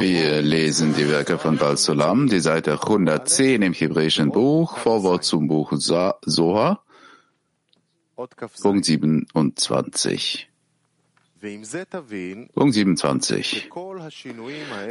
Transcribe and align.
Wir 0.00 0.42
lesen 0.42 0.94
die 0.96 1.08
Werke 1.08 1.38
von 1.38 1.58
Baal 1.58 1.76
Sulam, 1.76 2.28
die 2.28 2.40
Seite 2.40 2.72
110 2.72 3.62
im 3.62 3.72
hebräischen 3.72 4.32
Buch, 4.32 4.78
Vorwort 4.78 5.22
zum 5.22 5.46
Buch 5.46 5.72
Soha, 5.76 6.80
Punkt 8.62 8.84
27. 8.84 10.48
Punkt 11.40 12.74
27. 12.74 13.70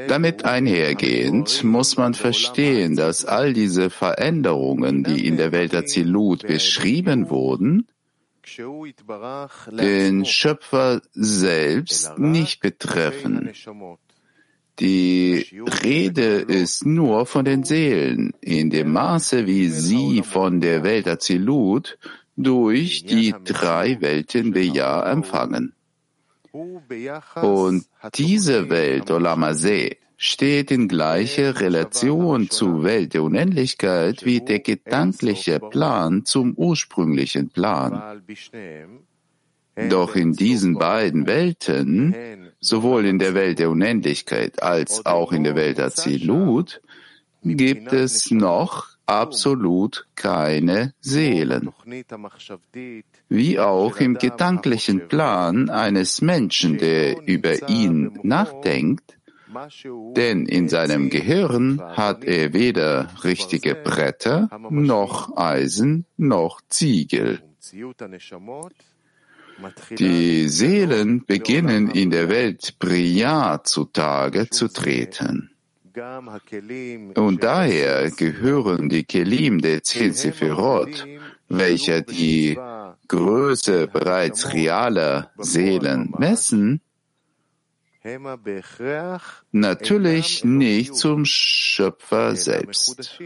Damit 0.07 0.45
einhergehend 0.45 1.63
muss 1.66 1.98
man 1.98 2.13
verstehen, 2.13 2.95
dass 2.95 3.25
all 3.25 3.52
diese 3.52 3.89
Veränderungen, 3.89 5.04
die 5.04 5.27
in 5.27 5.36
der 5.36 5.52
Welt 5.52 5.73
der 5.73 5.86
Zilut 5.86 6.48
beschrieben 6.48 7.29
wurden, 7.29 7.88
den 9.71 10.26
Schöpfer 10.26 11.02
selbst 11.14 12.18
nicht 12.18 12.59
betreffen. 12.62 13.52
Die 14.80 15.45
Rede 15.84 16.38
ist 16.38 16.85
nur 16.85 17.26
von 17.26 17.46
den 17.46 17.63
Seelen, 17.63 18.34
in 18.41 18.70
dem 18.70 18.94
Maße, 18.94 19.46
wie 19.46 19.68
sie 19.70 20.23
von 20.23 20.59
der 20.59 20.84
Welt 20.84 21.08
Azilut 21.08 21.99
durch 22.35 23.05
die 23.05 23.35
drei 23.44 24.02
Welten 24.02 24.54
Beja 24.54 25.04
empfangen. 25.12 25.73
Und 26.52 27.85
diese 28.16 28.70
Welt, 28.70 29.12
Olamase, 29.12 29.98
steht 30.23 30.70
in 30.70 30.88
gleicher 30.88 31.59
Relation 31.59 32.48
zur 32.52 32.84
Welt 32.84 33.16
der 33.16 33.23
Unendlichkeit 33.23 34.23
wie 34.23 34.39
der 34.39 34.59
gedankliche 34.59 35.59
Plan 35.59 36.25
zum 36.25 36.53
ursprünglichen 36.53 37.49
Plan. 37.49 38.21
Doch 39.89 40.15
in 40.15 40.34
diesen 40.34 40.76
beiden 40.77 41.26
Welten, 41.26 42.13
sowohl 42.59 43.07
in 43.07 43.17
der 43.17 43.34
Welt 43.34 43.57
der 43.57 43.71
Unendlichkeit 43.71 44.62
als 44.62 45.07
auch 45.07 45.31
in 45.31 45.43
der 45.43 45.55
Welt 45.55 45.79
der 45.79 45.90
Zilut, 45.90 46.81
gibt 47.41 47.91
es 47.91 48.29
noch 48.29 48.90
absolut 49.07 50.05
keine 50.13 50.93
Seelen. 51.01 51.71
Wie 53.27 53.59
auch 53.59 53.98
im 53.98 54.13
gedanklichen 54.20 55.07
Plan 55.07 55.71
eines 55.71 56.21
Menschen, 56.21 56.77
der 56.77 57.26
über 57.26 57.70
ihn 57.70 58.20
nachdenkt, 58.21 59.18
denn 60.16 60.46
in 60.46 60.70
seinem 60.70 61.10
Gehirn 61.10 61.82
hat 61.82 62.24
er 62.24 62.54
weder 62.54 63.10
richtige 63.24 63.76
Bretter, 63.76 64.50
noch 64.69 65.35
Eisen, 65.38 66.06
noch 66.18 66.62
Ziegel. 66.69 67.41
Die 69.97 70.47
Seelen 70.47 71.25
beginnen 71.25 71.90
in 71.91 72.09
der 72.09 72.30
Welt 72.30 72.75
Priya 72.80 73.63
zutage 73.63 74.50
zu 74.50 74.68
treten. 74.68 75.52
Und 77.16 77.44
daher 77.44 78.12
gehören 78.12 78.90
die 78.90 79.03
Kelim 79.03 79.59
der 79.62 79.84
zehn 79.84 80.13
Sephirot, 80.13 81.06
welche 81.50 82.02
die 82.02 82.58
Größe 83.08 83.88
bereits 83.88 84.53
realer 84.53 85.31
Seelen 85.38 86.13
messen, 86.18 86.81
natürlich 89.52 90.44
nicht 90.44 90.96
zum 90.96 91.25
Schöpfer 91.25 92.35
selbst. 92.35 93.22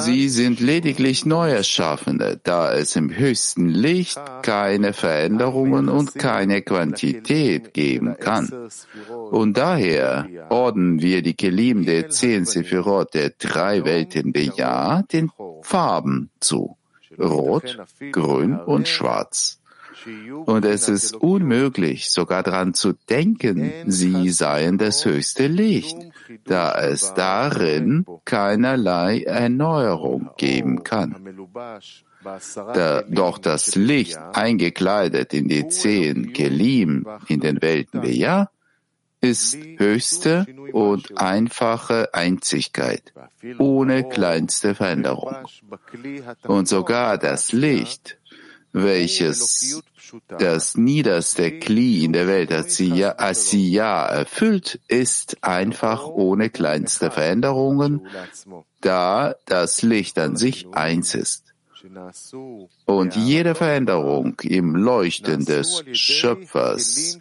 Sie 0.00 0.28
sind 0.28 0.60
lediglich 0.60 1.26
Neuerschaffende, 1.26 2.40
da 2.42 2.72
es 2.72 2.94
im 2.96 3.14
höchsten 3.14 3.68
Licht 3.68 4.20
keine 4.42 4.92
Veränderungen 4.92 5.88
und 5.88 6.14
keine 6.14 6.62
Quantität 6.62 7.74
geben 7.74 8.16
kann. 8.18 8.70
Und 9.30 9.56
daher 9.56 10.28
ordnen 10.48 11.00
wir 11.00 11.22
die 11.22 11.34
Kelim 11.34 11.84
der 11.84 12.08
zehn 12.10 12.44
Sephirot 12.44 13.14
der 13.14 13.30
drei 13.30 13.84
Welten 13.84 14.32
Bejahr 14.32 15.02
den 15.04 15.30
Farben 15.62 16.30
zu. 16.38 16.76
Rot, 17.18 17.78
Grün 18.12 18.60
und 18.60 18.86
Schwarz. 18.86 19.57
Und 20.46 20.64
es 20.64 20.88
ist 20.88 21.14
unmöglich, 21.14 22.10
sogar 22.10 22.42
daran 22.42 22.74
zu 22.74 22.92
denken, 22.92 23.72
sie 23.86 24.30
seien 24.30 24.78
das 24.78 25.04
höchste 25.04 25.46
Licht, 25.46 25.96
da 26.44 26.74
es 26.80 27.14
darin 27.14 28.06
keinerlei 28.24 29.22
Erneuerung 29.22 30.30
geben 30.36 30.84
kann. 30.84 31.16
Da, 32.74 33.02
doch 33.02 33.38
das 33.38 33.74
Licht, 33.76 34.18
eingekleidet 34.32 35.32
in 35.34 35.48
die 35.48 35.68
zehn 35.68 36.32
Kelim 36.32 37.06
in 37.28 37.40
den 37.40 37.62
Welten 37.62 38.00
Beja, 38.00 38.50
ist 39.20 39.56
höchste 39.76 40.46
und 40.72 41.18
einfache 41.18 42.14
Einzigkeit, 42.14 43.12
ohne 43.58 44.08
kleinste 44.08 44.74
Veränderung. 44.74 45.34
Und 46.44 46.68
sogar 46.68 47.18
das 47.18 47.52
Licht, 47.52 48.18
welches 48.82 49.82
das 50.28 50.76
niederste 50.76 51.58
Kli 51.58 52.04
in 52.04 52.12
der 52.12 52.26
Welt 52.26 52.50
Asiya 52.52 54.06
erfüllt, 54.06 54.80
ist 54.88 55.42
einfach 55.42 56.06
ohne 56.06 56.50
kleinste 56.50 57.10
Veränderungen, 57.10 58.08
da 58.80 59.34
das 59.46 59.82
Licht 59.82 60.18
an 60.18 60.36
sich 60.36 60.66
eins 60.72 61.14
ist. 61.14 61.47
Und 62.86 63.16
jede 63.16 63.54
Veränderung 63.54 64.40
im 64.42 64.74
Leuchten 64.74 65.44
des 65.44 65.84
Schöpfers 65.92 67.18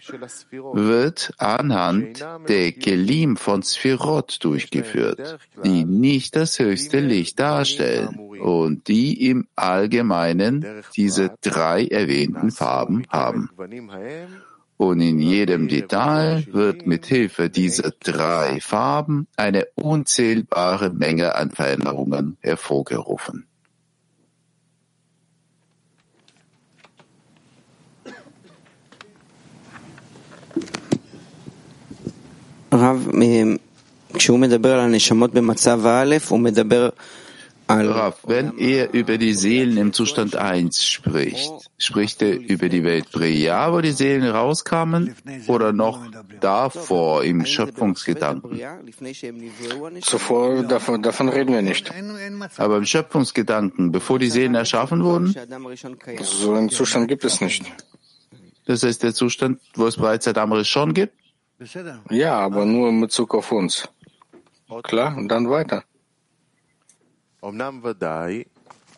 wird 0.74 1.34
anhand 1.38 2.26
der 2.48 2.72
Kelim 2.72 3.38
von 3.38 3.64
Sphirot 3.64 4.44
durchgeführt, 4.44 5.40
die 5.64 5.86
nicht 5.86 6.36
das 6.36 6.60
höchste 6.60 7.00
Licht 7.00 7.40
darstellen 7.40 8.18
und 8.40 8.88
die 8.88 9.30
im 9.30 9.48
Allgemeinen 9.56 10.84
diese 10.96 11.36
drei 11.42 11.86
erwähnten 11.86 12.52
Farben 12.52 13.06
haben. 13.10 13.50
Und 14.78 15.02
in 15.02 15.20
jedem 15.20 15.68
Detail 15.68 16.46
wird 16.52 16.86
mit 16.86 17.08
Hilfe 17.08 17.50
dieser 17.50 17.92
drei 18.00 18.60
Farben 18.62 19.28
eine 19.36 19.66
unzählbare 19.74 20.92
Menge 20.92 21.34
an 21.36 21.50
Veränderungen 21.50 22.38
hervorgerufen. 22.42 23.48
Rav, 37.70 38.18
wenn 38.28 38.58
er 38.58 38.94
über 38.94 39.18
die 39.18 39.34
Seelen 39.34 39.76
im 39.78 39.92
Zustand 39.92 40.38
1 40.38 40.86
spricht, 40.86 41.52
spricht 41.78 42.22
er 42.22 42.40
über 42.40 42.70
die 42.70 42.84
Welt 42.84 43.12
Bria, 43.12 43.74
wo 43.74 43.82
die 43.82 43.92
Seelen 43.92 44.24
rauskamen, 44.24 45.14
oder 45.48 45.74
noch 45.74 46.00
davor 46.40 47.26
im 47.26 47.46
Schöpfungsgedanken? 47.46 48.62
Zuvor, 50.02 50.64
davon, 50.64 51.04
davon 51.04 51.28
reden 51.30 51.54
wir 51.54 51.62
nicht. 51.62 51.92
Aber 52.58 52.78
im 52.78 52.86
Schöpfungsgedanken, 52.86 53.92
bevor 53.92 54.18
die 54.18 54.30
Seelen 54.30 54.56
erschaffen 54.56 55.04
wurden? 55.04 55.36
So 56.22 56.54
einen 56.54 56.70
Zustand 56.70 57.10
gibt 57.10 57.26
es 57.26 57.42
nicht. 57.42 57.66
Das 58.66 58.84
heißt 58.84 59.04
der 59.04 59.14
Zustand, 59.14 59.60
wo 59.76 59.88
es 59.88 59.98
bereits 59.98 60.28
Adam 60.28 60.54
Rishon 60.54 60.94
gibt? 60.94 61.14
Ja, 62.10 62.40
aber 62.40 62.66
nur 62.66 62.90
in 62.90 63.02
Bezug 63.02 63.34
auf 63.34 63.52
uns. 63.52 63.90
Klar, 64.84 65.18
und 65.18 65.28
dann 65.30 65.50
weiter. 65.50 65.84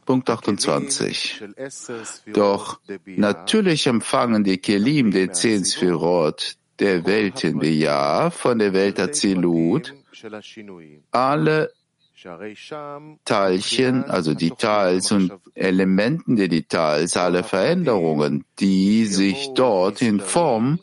Punkt 0.05 0.29
28. 0.29 1.43
Doch 2.33 2.79
natürlich 3.05 3.87
empfangen 3.87 4.43
die 4.43 4.57
Kelim 4.57 5.11
der 5.11 5.31
zehn 5.33 5.63
Sphirot 5.63 6.55
der 6.79 7.05
Welten 7.05 7.59
Bejahr 7.59 8.31
von 8.31 8.57
der 8.59 8.73
Welt 8.73 8.99
Azilut 8.99 9.93
alle 11.11 11.71
Teilchen, 13.23 14.03
also 14.05 14.33
Details 14.33 15.11
und 15.11 15.31
Elementen 15.55 16.35
der 16.35 16.47
Details, 16.49 17.15
alle 17.15 17.43
Veränderungen, 17.43 18.43
die 18.59 19.05
sich 19.05 19.51
dort 19.53 20.01
in 20.01 20.19
Form 20.19 20.79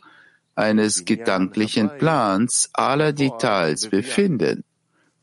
eines 0.56 1.04
gedanklichen 1.04 1.90
Plans 1.98 2.70
aller 2.72 3.12
Details 3.12 3.88
befinden 3.88 4.64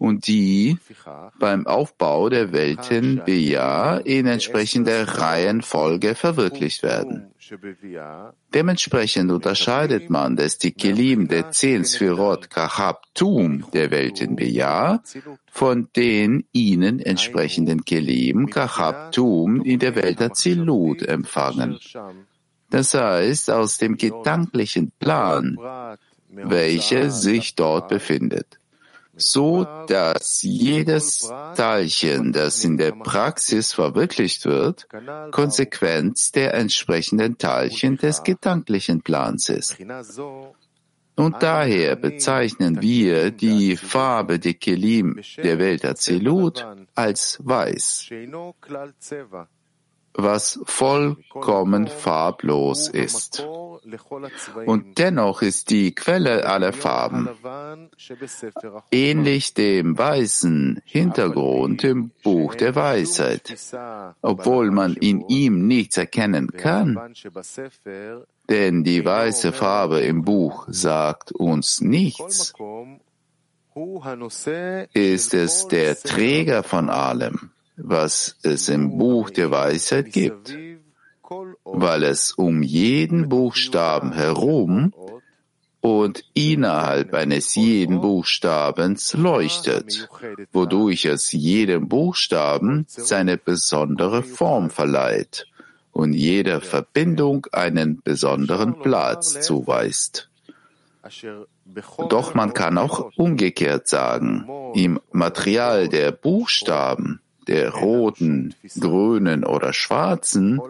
und 0.04 0.28
die 0.28 0.78
beim 1.40 1.66
Aufbau 1.66 2.28
der 2.28 2.52
Welten 2.52 3.22
Bia 3.26 3.98
in 3.98 4.26
entsprechender 4.26 5.08
Reihenfolge 5.08 6.14
verwirklicht 6.14 6.84
werden. 6.84 7.32
Dementsprechend 8.54 9.32
unterscheidet 9.32 10.10
man 10.10 10.36
das 10.36 10.58
Kelim 10.60 11.30
der 11.30 11.52
zehn 11.52 11.86
Sphirot 11.86 12.50
Kahab-Tum 12.50 13.66
der 13.74 13.92
Welten 13.92 14.36
Bia 14.36 15.02
von 15.50 15.88
den 15.96 16.46
ihnen 16.52 17.00
entsprechenden 17.00 17.86
Kelim 17.86 18.50
Kahab-Tum 18.50 19.64
in 19.64 19.80
der 19.80 19.96
Welt 19.96 20.22
Azilut 20.22 21.02
empfangen. 21.02 21.80
Das 22.74 22.96
heißt, 22.96 23.52
aus 23.52 23.78
dem 23.78 23.98
gedanklichen 23.98 24.92
Plan, 24.98 25.60
welcher 26.30 27.12
sich 27.12 27.54
dort 27.54 27.88
befindet 27.88 28.58
so 29.16 29.64
dass 29.88 30.42
jedes 30.42 31.32
Teilchen, 31.56 32.32
das 32.34 32.64
in 32.64 32.78
der 32.78 32.94
Praxis 32.94 33.74
verwirklicht 33.74 34.46
wird, 34.46 34.88
Konsequenz 35.32 36.32
der 36.32 36.56
entsprechenden 36.56 37.38
Teilchen 37.38 37.98
des 37.98 38.24
gedanklichen 38.24 39.02
Plans 39.02 39.50
ist. 39.50 39.78
Und 41.16 41.44
daher 41.44 41.96
bezeichnen 41.96 42.82
wir 42.82 43.30
die 43.30 43.78
Farbe 43.78 44.40
der 44.40 44.56
Kelim 44.56 45.22
der 45.38 45.60
Welt 45.60 45.86
Azilut 45.86 46.66
als 46.96 47.40
weiß 47.44 48.10
was 50.14 50.60
vollkommen 50.66 51.88
farblos 51.88 52.88
ist. 52.88 53.46
Und 54.66 54.98
dennoch 54.98 55.42
ist 55.42 55.70
die 55.70 55.94
Quelle 55.94 56.46
aller 56.46 56.72
Farben 56.72 57.30
ähnlich 58.92 59.54
dem 59.54 59.98
weißen 59.98 60.82
Hintergrund 60.86 61.84
im 61.84 62.12
Buch 62.24 62.56
der 62.56 62.76
Weisheit, 62.76 63.56
obwohl 64.22 64.72
man 64.72 64.96
in 64.96 65.28
ihm 65.28 65.68
nichts 65.68 65.98
erkennen 65.98 66.52
kann. 66.52 67.14
Denn 68.50 68.84
die 68.84 69.06
weiße 69.06 69.52
Farbe 69.52 70.00
im 70.02 70.24
Buch 70.24 70.66
sagt 70.70 71.32
uns 71.32 71.82
nichts. 71.82 72.54
Ist 74.94 75.34
es 75.34 75.68
der 75.68 76.00
Träger 76.00 76.64
von 76.64 76.90
allem 76.90 77.52
was 77.84 78.38
es 78.44 78.70
im 78.70 78.98
Buch 78.98 79.30
der 79.30 79.52
Weisheit 79.52 80.12
gibt, 80.12 80.58
weil 81.64 82.04
es 82.04 82.32
um 82.32 82.64
jeden 82.64 83.30
Buchstaben 83.30 84.14
herum 84.14 84.94
und 85.82 86.24
innerhalb 86.34 87.14
eines 87.14 87.56
jeden 87.56 88.00
Buchstabens 88.00 89.14
leuchtet, 89.16 90.08
wodurch 90.54 91.06
es 91.06 91.34
jedem 91.34 91.90
Buchstaben 91.90 92.86
seine 92.88 93.38
besondere 93.38 94.24
Form 94.24 94.70
verleiht 94.70 95.46
und 95.92 96.14
jeder 96.14 96.62
Verbindung 96.62 97.48
einen 97.52 98.02
besonderen 98.02 98.80
Platz 98.80 99.42
zuweist. 99.42 100.30
Doch 102.10 102.34
man 102.34 102.54
kann 102.54 102.78
auch 102.78 103.12
umgekehrt 103.18 103.90
sagen, 103.90 104.48
im 104.74 105.02
Material 105.12 105.90
der 105.90 106.14
Buchstaben 106.14 107.20
der 107.48 107.72
roten, 107.72 108.56
grünen 108.80 109.44
oder 109.44 109.74
schwarzen 109.74 110.62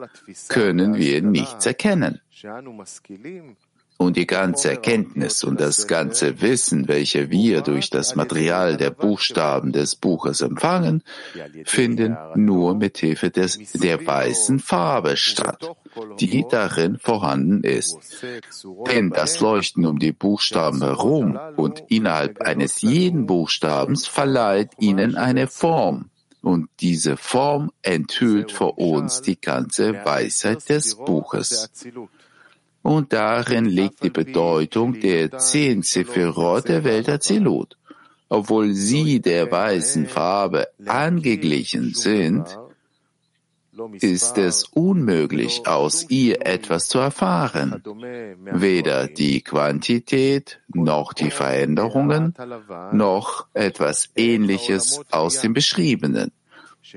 können 0.50 0.96
wir 0.96 1.22
nichts 1.22 1.66
erkennen. 1.66 2.20
Und 3.98 4.18
die 4.18 4.28
ganze 4.28 4.72
Erkenntnis 4.72 5.44
und 5.44 5.62
das 5.62 5.88
ganze 5.88 6.42
Wissen, 6.42 6.88
welche 6.88 7.30
wir 7.30 7.62
durch 7.62 7.90
das 7.90 8.16
Material 8.16 8.76
der 8.76 8.90
Buchstaben 8.90 9.72
des 9.72 9.96
Buches 9.96 10.42
empfangen, 10.42 11.04
finden 11.64 12.18
nur 12.36 12.76
mit 12.76 12.98
Hilfe 12.98 13.30
des, 13.30 13.60
der 13.74 14.06
weißen 14.06 14.60
Farbe 14.60 15.16
statt, 15.16 15.78
die 16.20 16.44
darin 16.50 16.98
vorhanden 16.98 17.64
ist. 17.64 17.98
Denn 18.92 19.12
das 19.12 19.40
Leuchten 19.40 19.86
um 19.86 20.00
die 20.00 20.12
Buchstaben 20.12 20.82
herum 20.82 21.40
und 21.56 21.84
innerhalb 21.88 22.42
eines 22.42 22.82
jeden 22.82 23.26
Buchstabens 23.26 24.08
verleiht 24.08 24.72
ihnen 24.80 25.16
eine 25.16 25.48
Form, 25.48 26.10
und 26.44 26.68
diese 26.82 27.16
Form 27.16 27.72
enthüllt 27.82 28.52
vor 28.52 28.78
uns 28.78 29.22
die 29.22 29.40
ganze 29.40 29.94
Weisheit 30.04 30.68
des 30.68 30.96
Buches. 30.96 31.70
Und 32.82 33.14
darin 33.14 33.64
liegt 33.64 34.04
die 34.04 34.10
Bedeutung 34.10 35.00
der 35.00 35.38
zehn 35.38 35.84
Sephirot 35.84 36.68
der 36.68 36.84
Welt 36.84 37.08
Azilut. 37.08 37.78
Obwohl 38.28 38.74
sie 38.74 39.22
der 39.22 39.50
weißen 39.50 40.08
Farbe 40.08 40.68
angeglichen 40.86 41.94
sind, 41.94 42.46
ist 44.00 44.38
es 44.38 44.66
unmöglich, 44.66 45.66
aus 45.66 46.06
ihr 46.10 46.46
etwas 46.46 46.88
zu 46.88 47.00
erfahren. 47.00 47.84
Weder 48.44 49.08
die 49.08 49.42
Quantität 49.42 50.60
noch 50.74 51.14
die 51.14 51.32
Veränderungen 51.32 52.34
noch 52.92 53.48
etwas 53.54 54.10
Ähnliches 54.16 55.02
aus 55.12 55.42
dem 55.42 55.54
Beschriebenen. 55.54 56.32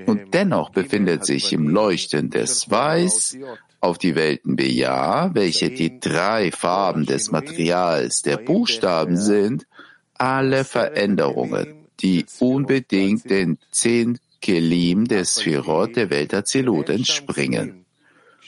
Und 0.05 0.33
dennoch 0.33 0.69
befindet 0.69 1.25
sich 1.25 1.53
im 1.53 1.69
Leuchten 1.69 2.29
des 2.29 2.69
Weiß 2.69 3.37
auf 3.79 3.97
die 3.97 4.15
Welten 4.15 4.55
Beja, 4.55 5.33
welche 5.33 5.69
die 5.69 5.99
drei 5.99 6.51
Farben 6.51 7.05
des 7.05 7.31
Materials 7.31 8.21
der 8.21 8.37
Buchstaben 8.37 9.17
sind, 9.17 9.65
alle 10.15 10.65
Veränderungen, 10.65 11.87
die 11.99 12.25
unbedingt 12.39 13.29
den 13.29 13.57
zehn 13.71 14.19
Kelim 14.41 15.05
des 15.05 15.35
Sphirot 15.35 15.95
der 15.95 16.09
Welt 16.09 16.33
Azilut 16.33 16.89
entspringen. 16.89 17.85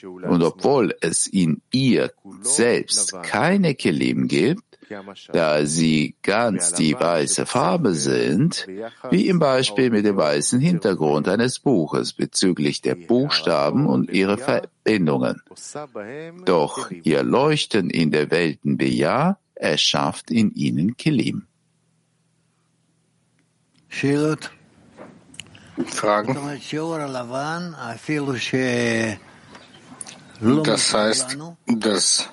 Und 0.02 0.42
obwohl 0.42 0.94
es 1.00 1.26
in 1.26 1.60
ihr 1.72 2.12
selbst 2.42 3.14
keine 3.22 3.74
Kelim 3.74 4.28
gibt, 4.28 4.64
da 5.32 5.64
sie 5.66 6.16
ganz 6.22 6.72
die 6.72 6.94
weiße 6.94 7.46
Farbe 7.46 7.94
sind, 7.94 8.66
wie 9.10 9.28
im 9.28 9.38
Beispiel 9.38 9.90
mit 9.90 10.04
dem 10.04 10.16
weißen 10.16 10.58
Hintergrund 10.58 11.28
eines 11.28 11.60
Buches 11.60 12.12
bezüglich 12.12 12.80
der 12.80 12.96
Buchstaben 12.96 13.86
und 13.86 14.10
ihrer 14.10 14.36
Verbindungen. 14.36 15.42
Doch 16.44 16.90
ihr 16.90 17.22
Leuchten 17.22 17.88
in 17.88 18.10
der 18.10 18.30
Welten 18.30 18.78
Beja 18.78 19.38
erschafft 19.54 20.30
in 20.30 20.52
ihnen 20.54 20.96
Kelim. 20.96 21.46
Fragen? 25.86 26.36
Das 30.64 30.94
heißt, 30.94 31.38
dass 31.66 32.28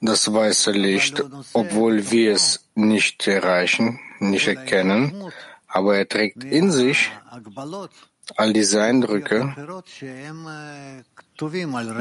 das 0.00 0.32
weiße 0.32 0.70
Licht, 0.72 1.22
obwohl 1.52 2.10
wir 2.10 2.32
es 2.32 2.68
nicht 2.74 3.26
erreichen, 3.26 4.00
nicht 4.18 4.48
erkennen, 4.48 5.32
aber 5.66 5.96
er 5.96 6.08
trägt 6.08 6.44
in 6.44 6.70
sich 6.70 7.10
all 8.36 8.52
diese 8.52 8.82
Eindrücke 8.82 9.54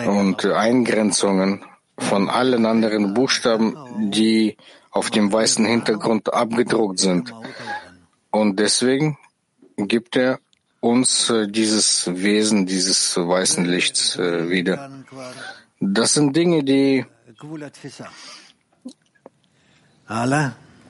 und 0.05 0.45
Eingrenzungen 0.45 1.63
von 1.97 2.29
allen 2.29 2.65
anderen 2.65 3.13
Buchstaben, 3.13 4.11
die 4.11 4.57
auf 4.91 5.11
dem 5.11 5.31
weißen 5.31 5.65
Hintergrund 5.65 6.33
abgedruckt 6.33 6.99
sind. 6.99 7.33
Und 8.31 8.59
deswegen 8.59 9.17
gibt 9.77 10.15
er 10.15 10.39
uns 10.79 11.29
äh, 11.29 11.47
dieses 11.47 12.07
Wesen 12.07 12.65
dieses 12.65 13.15
weißen 13.17 13.65
Lichts 13.65 14.15
äh, 14.17 14.49
wieder. 14.49 14.89
Das 15.79 16.13
sind 16.13 16.35
Dinge, 16.35 16.63
die 16.63 17.05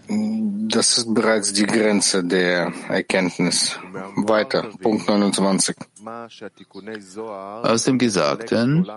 das 0.09 0.97
ist 0.97 1.13
bereits 1.13 1.53
die 1.53 1.65
Grenze 1.65 2.23
der 2.23 2.73
Erkenntnis. 2.87 3.79
Weiter, 4.15 4.69
Punkt 4.81 5.07
29. 5.07 5.75
Aus 7.63 7.83
dem 7.83 7.97
Gesagten 7.97 8.87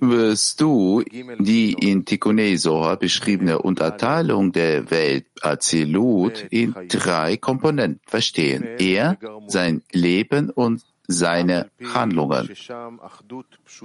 wirst 0.00 0.60
du 0.60 1.02
die 1.38 1.72
in 1.72 2.04
Tikkunei 2.04 2.56
Soha 2.56 2.96
beschriebene 2.96 3.58
Unterteilung 3.60 4.52
der 4.52 4.90
Welt 4.90 5.26
Azilut 5.40 6.46
in 6.50 6.74
drei 6.88 7.36
Komponenten 7.36 8.00
verstehen. 8.06 8.64
Er, 8.78 9.16
sein 9.46 9.82
Leben 9.92 10.50
und 10.50 10.82
seine 11.08 11.70
Handlungen. 11.94 12.48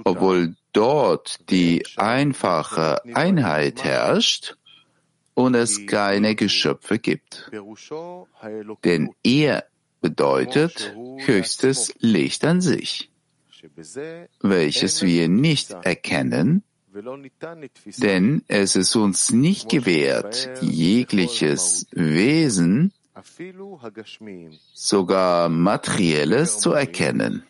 Obwohl 0.04 0.54
dort 0.72 1.50
die 1.50 1.84
einfache 1.96 3.02
Einheit 3.14 3.84
herrscht, 3.84 4.56
und 5.38 5.54
es 5.54 5.86
keine 5.86 6.34
Geschöpfe 6.34 6.98
gibt. 6.98 7.48
Denn 8.84 9.10
er 9.22 9.64
bedeutet 10.00 10.96
höchstes 11.18 11.94
Licht 12.00 12.44
an 12.44 12.60
sich, 12.60 13.08
welches 14.40 15.02
wir 15.02 15.28
nicht 15.28 15.70
erkennen, 15.70 16.64
denn 17.98 18.42
es 18.48 18.74
ist 18.74 18.96
uns 18.96 19.30
nicht 19.30 19.68
gewährt, 19.68 20.50
jegliches 20.60 21.86
Wesen 21.92 22.92
sogar 24.72 25.48
Materielles 25.48 26.58
zu 26.58 26.72
erkennen. 26.72 27.44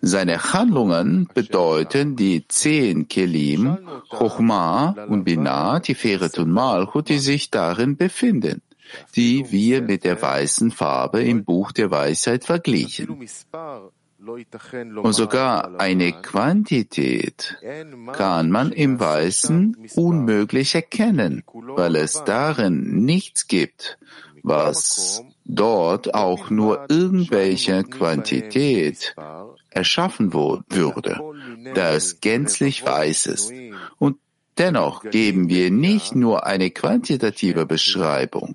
Seine 0.00 0.52
Handlungen 0.52 1.28
bedeuten 1.34 2.16
die 2.16 2.46
zehn 2.46 3.08
Kelim, 3.08 3.78
Chochma 4.10 4.94
und 5.08 5.24
Binah, 5.24 5.80
Tiferet 5.80 6.38
und 6.38 6.50
Malchut, 6.50 7.08
die 7.08 7.18
sich 7.18 7.50
darin 7.50 7.96
befinden, 7.96 8.62
die 9.16 9.50
wir 9.50 9.82
mit 9.82 10.04
der 10.04 10.20
weißen 10.20 10.70
Farbe 10.70 11.22
im 11.22 11.44
Buch 11.44 11.72
der 11.72 11.90
Weisheit 11.90 12.44
verglichen. 12.44 13.26
Und 14.24 15.14
sogar 15.14 15.80
eine 15.80 16.12
Quantität 16.12 17.58
kann 18.12 18.50
man 18.50 18.70
im 18.70 19.00
Weißen 19.00 19.88
unmöglich 19.96 20.74
erkennen, 20.76 21.42
weil 21.52 21.96
es 21.96 22.22
darin 22.24 23.04
nichts 23.04 23.48
gibt, 23.48 23.98
was 24.44 25.24
dort 25.44 26.14
auch 26.14 26.50
nur 26.50 26.86
irgendwelche 26.88 27.84
Quantität 27.84 29.14
erschaffen 29.70 30.32
würde, 30.32 31.20
da 31.74 31.92
es 31.92 32.20
gänzlich 32.20 32.84
weiß 32.84 33.26
ist. 33.26 33.52
Und 33.98 34.16
Dennoch 34.58 35.02
geben 35.02 35.48
wir 35.48 35.70
nicht 35.70 36.14
nur 36.14 36.44
eine 36.46 36.70
quantitative 36.70 37.64
Beschreibung. 37.64 38.54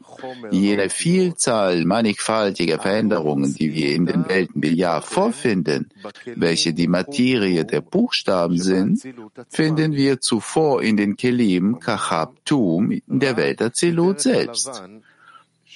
Jene 0.51 0.91
Vielzahl 0.91 1.85
mannigfaltiger 1.85 2.77
Veränderungen, 2.77 3.55
die 3.55 3.73
wir 3.73 3.95
in 3.95 4.05
den 4.05 4.29
Welten 4.29 4.61
Billiard 4.61 5.03
vorfinden, 5.03 5.89
welche 6.35 6.73
die 6.73 6.87
Materie 6.87 7.65
der 7.65 7.81
Buchstaben 7.81 8.59
sind, 8.59 9.01
finden 9.49 9.93
wir 9.93 10.21
zuvor 10.21 10.83
in 10.83 10.97
den 10.97 11.17
Kelim 11.17 11.79
Kachab 11.79 12.45
Tum 12.45 12.91
in 12.91 13.19
der 13.19 13.35
Welt 13.35 13.59
der 13.59 13.73
Zelut 13.73 14.21
selbst. 14.21 14.83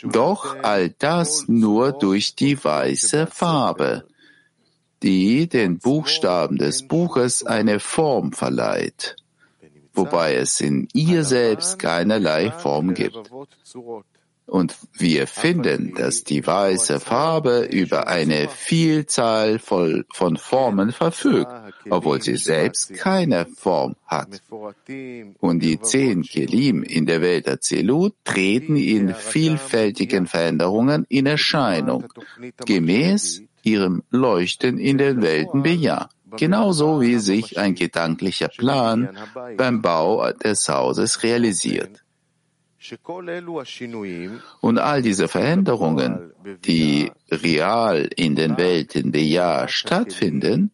Doch 0.04 0.56
all 0.64 0.90
das 0.90 1.48
nur 1.48 1.92
durch 1.92 2.36
die 2.36 2.62
weiße 2.64 3.28
Farbe, 3.28 4.06
die 5.04 5.48
den 5.48 5.80
Buchstaben 5.80 6.58
des 6.58 6.88
Buches 6.88 7.46
eine 7.46 7.80
Form 7.80 8.32
verleiht 8.32 9.16
wobei 9.94 10.36
es 10.36 10.62
in 10.62 10.88
ihr 10.94 11.24
selbst 11.24 11.80
keinerlei 11.80 12.52
Form 12.52 12.94
gibt. 12.94 13.30
Und 14.52 14.76
wir 14.98 15.28
finden, 15.28 15.94
dass 15.96 16.26
die 16.26 16.46
weiße 16.46 17.00
Farbe 17.00 17.70
über 17.72 18.10
eine 18.10 18.50
Vielzahl 18.50 19.60
von 19.60 20.36
Formen 20.36 20.92
verfügt, 20.92 21.50
obwohl 21.90 22.22
sie 22.22 22.36
selbst 22.36 22.94
keine 22.96 23.46
Form 23.46 23.96
hat. 24.06 24.42
Und 25.40 25.64
die 25.64 25.80
zehn 25.80 26.24
Kelim 26.24 26.84
in 26.84 27.06
der 27.06 27.22
Welt 27.22 27.48
der 27.48 27.62
Zelut 27.62 28.14
treten 28.26 28.76
in 28.76 29.16
vielfältigen 29.16 30.28
Veränderungen 30.28 31.06
in 31.08 31.28
Erscheinung, 31.28 32.08
gemäß 32.66 33.44
ihrem 33.64 34.04
Leuchten 34.10 34.80
in 34.80 34.98
den 34.98 35.22
Welten 35.22 35.64
Bejahr 35.64 36.10
genauso 36.36 37.00
wie 37.00 37.20
sich 37.20 37.58
ein 37.58 37.76
gedanklicher 37.76 38.50
Plan 38.50 39.18
beim 39.56 39.82
Bau 39.82 40.32
des 40.34 40.68
Hauses 40.68 41.24
realisiert. 41.24 42.04
Und 44.62 44.78
all 44.80 45.02
diese 45.02 45.28
Veränderungen, 45.28 46.32
die 46.66 47.12
real 47.30 48.10
in 48.16 48.36
den 48.36 48.58
Welten 48.58 49.12
Bejahr 49.12 49.68
stattfinden, 49.68 50.72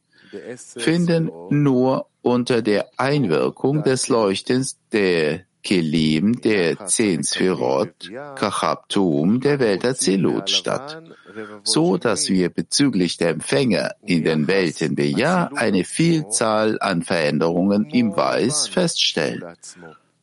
finden 0.55 1.31
nur 1.49 2.07
unter 2.21 2.61
der 2.61 2.89
Einwirkung 2.97 3.83
des 3.83 4.07
Leuchtens 4.09 4.77
der 4.91 5.41
Kelim 5.63 6.39
der 6.41 6.85
zehn 6.85 7.23
Sphirot, 7.23 8.09
Kachabtum 8.35 9.41
der 9.41 9.59
Welt 9.59 9.83
Azilut 9.83 10.49
statt, 10.49 11.03
so 11.63 11.97
dass 11.97 12.29
wir 12.29 12.49
bezüglich 12.49 13.17
der 13.17 13.29
Empfänger 13.31 13.91
in 14.05 14.23
den 14.23 14.47
Welten 14.47 14.95
Beja 14.95 15.49
eine 15.55 15.83
Vielzahl 15.83 16.77
an 16.79 17.01
Veränderungen 17.01 17.89
im 17.89 18.15
Weiß 18.15 18.69
feststellen. 18.69 19.43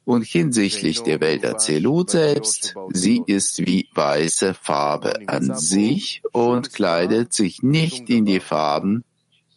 Und 0.04 0.24
hinsichtlich 0.24 1.02
der 1.02 1.20
Welt 1.20 1.46
Azilut 1.46 2.10
selbst, 2.10 2.74
sie 2.92 3.22
ist 3.26 3.66
wie 3.66 3.88
weiße 3.94 4.54
Farbe 4.54 5.14
an 5.26 5.56
sich 5.56 6.22
und 6.32 6.74
kleidet 6.74 7.32
sich 7.32 7.62
nicht 7.62 8.10
in 8.10 8.26
die 8.26 8.40
Farben, 8.40 9.04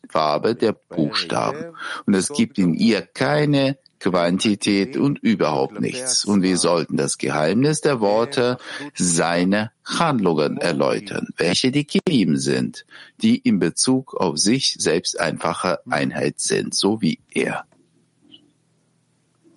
Farbe 0.10 0.56
der 0.56 0.72
Buchstaben. 0.72 1.76
Und 2.06 2.14
es 2.14 2.30
gibt 2.30 2.58
in 2.58 2.74
ihr 2.74 3.02
keine 3.02 3.78
Quantität 4.00 4.96
und 4.96 5.20
überhaupt 5.20 5.80
nichts. 5.80 6.24
Und 6.24 6.44
wir 6.44 6.58
sollten 6.58 6.98
das 6.98 7.18
Geheimnis 7.18 7.82
der 7.82 8.00
Worte 8.00 8.58
seine 8.94 9.72
Handlungen 9.84 10.58
erläutern, 10.58 11.28
welche 11.38 11.72
die 11.72 11.86
Kilim 11.86 12.38
sind, 12.38 12.86
die 13.22 13.38
in 13.38 13.60
Bezug 13.60 14.14
auf 14.16 14.38
sich 14.38 14.76
selbst 14.80 15.20
einfache 15.20 15.80
Einheit 15.90 16.40
sind, 16.40 16.76
so 16.76 17.02
wie 17.02 17.20
er. 17.30 17.66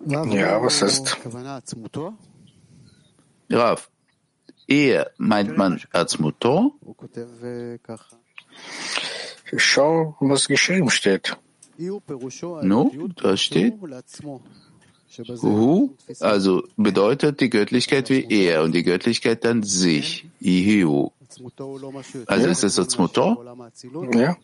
Ja, 0.06 0.62
was 0.62 0.82
ist? 0.82 1.18
Raf, 3.50 3.90
er 4.66 5.10
meint 5.18 5.56
man 5.56 5.80
als 5.92 6.18
Motor? 6.18 6.72
Schau, 9.56 10.16
was 10.20 10.46
geschrieben 10.48 10.90
steht. 10.90 11.36
No, 11.78 12.92
da 13.16 13.36
steht 13.36 13.74
Hu, 15.42 15.90
also 16.20 16.62
bedeutet 16.76 17.40
die 17.40 17.50
Göttlichkeit 17.50 18.10
wie 18.10 18.26
er 18.30 18.62
und 18.62 18.72
die 18.72 18.84
Göttlichkeit 18.84 19.44
dann 19.44 19.64
sich, 19.64 20.28
Ihiu. 20.38 21.10
Also 22.26 22.48
ist 22.48 22.62
es 22.62 22.78
als 22.78 22.96
Motor? 22.96 23.44
Ja. 24.12 24.36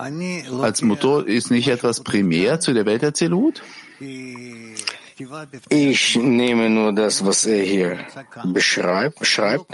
Als 0.00 0.82
Motor 0.82 1.26
ist 1.26 1.50
nicht 1.50 1.68
etwas 1.68 2.02
primär 2.02 2.60
zu 2.60 2.72
der 2.72 2.86
Welt 2.86 3.02
der 3.02 3.14
Zelut? 3.14 3.62
Ich 5.68 6.16
nehme 6.16 6.70
nur 6.70 6.94
das, 6.94 7.24
was 7.24 7.44
er 7.44 7.62
hier 7.62 7.98
beschreibt, 8.44 9.26
schreibt, 9.26 9.66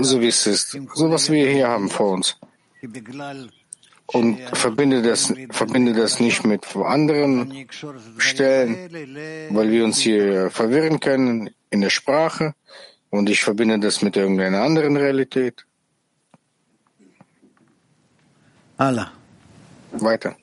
so 0.00 0.20
wie 0.20 0.28
es 0.28 0.46
ist, 0.46 0.76
so 0.94 1.10
was 1.10 1.30
wir 1.30 1.48
hier 1.48 1.68
haben 1.68 1.88
vor 1.88 2.10
uns 2.10 2.36
und 4.06 4.40
verbinde 4.52 5.02
das, 5.02 5.32
verbinde 5.50 5.92
das 5.92 6.20
nicht 6.20 6.44
mit 6.44 6.76
anderen 6.76 7.66
Stellen, 8.18 8.76
weil 9.50 9.70
wir 9.70 9.84
uns 9.84 9.98
hier 9.98 10.50
verwirren 10.50 11.00
können 11.00 11.50
in 11.70 11.80
der 11.80 11.90
Sprache 11.90 12.54
und 13.10 13.28
ich 13.28 13.40
verbinde 13.42 13.78
das 13.78 14.02
mit 14.02 14.16
irgendeiner 14.16 14.62
anderen 14.62 14.96
Realität. 14.96 15.66
Allah. 18.78 19.15
Weiter. 20.02 20.36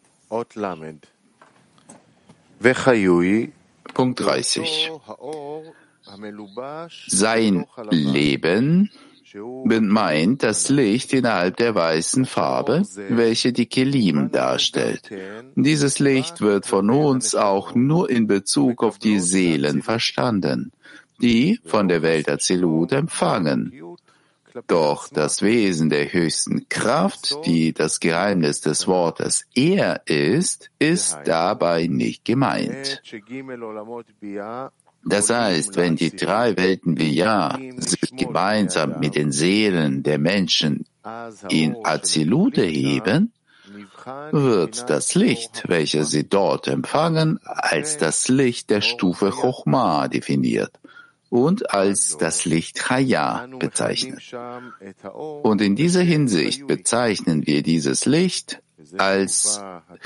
Punkt 3.93 4.19
30. 4.19 4.91
Sein 7.07 7.65
Leben 7.91 8.89
meint 9.87 10.43
das 10.43 10.69
Licht 10.69 11.13
innerhalb 11.13 11.57
der 11.57 11.75
weißen 11.75 12.25
Farbe, 12.25 12.83
welche 13.09 13.51
die 13.51 13.65
Kelim 13.65 14.31
darstellt. 14.31 15.09
Dieses 15.55 15.99
Licht 15.99 16.41
wird 16.41 16.65
von 16.65 16.89
uns 16.89 17.35
auch 17.35 17.73
nur 17.73 18.09
in 18.09 18.27
Bezug 18.27 18.83
auf 18.83 18.99
die 18.99 19.19
Seelen 19.19 19.81
verstanden, 19.81 20.71
die 21.21 21.59
von 21.65 21.87
der 21.87 22.01
Welt 22.01 22.27
der 22.27 22.39
Zelut 22.39 22.91
empfangen. 22.91 23.73
Doch 24.67 25.09
das 25.09 25.41
Wesen 25.41 25.89
der 25.89 26.11
höchsten 26.11 26.67
Kraft, 26.69 27.35
die 27.45 27.73
das 27.73 27.99
Geheimnis 27.99 28.61
des 28.61 28.87
Wortes 28.87 29.45
Er 29.55 30.01
ist, 30.05 30.69
ist 30.79 31.17
dabei 31.25 31.87
nicht 31.87 32.25
gemeint. 32.25 33.01
Das 35.05 35.29
heißt, 35.29 35.75
wenn 35.75 35.95
die 35.95 36.15
drei 36.15 36.55
Welten 36.55 36.95
Biyah 36.95 37.59
sich 37.77 38.15
gemeinsam 38.15 38.99
mit 38.99 39.15
den 39.15 39.31
Seelen 39.31 40.03
der 40.03 40.17
Menschen 40.17 40.85
in 41.49 41.75
Azilut 41.83 42.57
erheben, 42.57 43.33
wird 44.31 44.89
das 44.89 45.15
Licht, 45.15 45.63
welches 45.67 46.11
sie 46.11 46.27
dort 46.27 46.67
empfangen, 46.67 47.39
als 47.43 47.97
das 47.97 48.27
Licht 48.29 48.69
der 48.69 48.81
Stufe 48.81 49.31
Chochma 49.31 50.07
definiert 50.07 50.79
und 51.33 51.73
als 51.73 52.15
das 52.19 52.45
Licht 52.45 52.77
Chaya 52.77 53.47
bezeichnet. 53.57 54.21
Und 55.41 55.61
in 55.61 55.75
dieser 55.75 56.03
Hinsicht 56.03 56.67
bezeichnen 56.67 57.47
wir 57.47 57.63
dieses 57.63 58.05
Licht 58.05 58.61
als 58.99 59.59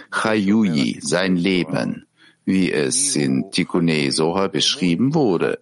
Chayuyi, 0.09 0.99
sein 1.01 1.35
Leben, 1.35 2.05
wie 2.45 2.71
es 2.71 3.17
in 3.17 3.51
Tikkun 3.51 3.89
Soha 4.09 4.47
beschrieben 4.47 5.13
wurde. 5.13 5.59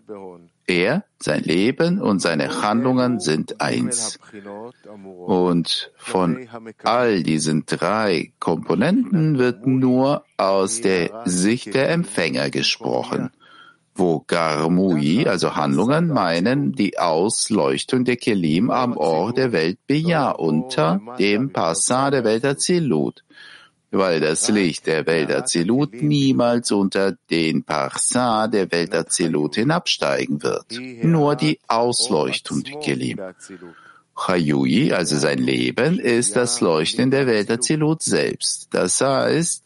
Er, 0.68 1.04
sein 1.18 1.42
Leben 1.42 2.00
und 2.00 2.20
seine 2.22 2.62
Handlungen 2.62 3.20
sind 3.20 3.60
eins. 3.60 4.20
Und 5.26 5.92
von 5.98 6.48
all 6.84 7.24
diesen 7.24 7.66
drei 7.66 8.34
Komponenten 8.38 9.40
wird 9.40 9.66
nur 9.66 10.26
aus 10.38 10.82
der 10.82 11.24
Sicht 11.26 11.74
der 11.74 11.90
Empfänger 11.90 12.52
gesprochen. 12.52 13.32
Wo 13.96 14.24
Garmui, 14.28 15.26
also 15.26 15.56
Handlungen, 15.56 16.10
meinen 16.10 16.74
die 16.74 17.00
Ausleuchtung 17.00 18.04
der 18.04 18.18
Kelim 18.18 18.70
am 18.70 18.98
Ort 18.98 19.38
der 19.38 19.54
Welt 19.54 19.80
Beja 19.88 20.32
unter 20.32 21.00
dem 21.18 21.52
Passa 21.52 22.12
der 22.12 22.26
Welt 22.26 22.44
Azilut, 22.44 23.24
weil 23.92 24.20
das 24.20 24.50
Licht 24.50 24.88
der 24.88 25.08
Welt 25.08 25.32
Azilut 25.32 25.94
niemals 26.02 26.72
unter 26.74 27.18
den 27.30 27.64
Parsa 27.64 28.48
der 28.48 28.70
Welt 28.72 28.94
Azilut 28.94 29.56
hinabsteigen 29.56 30.44
wird. 30.44 30.78
Nur 31.04 31.38
die 31.38 31.60
Ausleuchtung 31.68 32.64
der 32.64 32.80
Kelim. 32.80 33.20
Chayui, 34.18 34.94
also 34.94 35.18
sein 35.18 35.40
Leben, 35.40 36.00
ist 36.00 36.36
das 36.36 36.62
Leuchten 36.62 37.12
der 37.12 37.28
Welt 37.28 37.52
Azilut 37.52 38.02
selbst. 38.02 38.70
Das 38.72 39.02
heißt, 39.02 39.66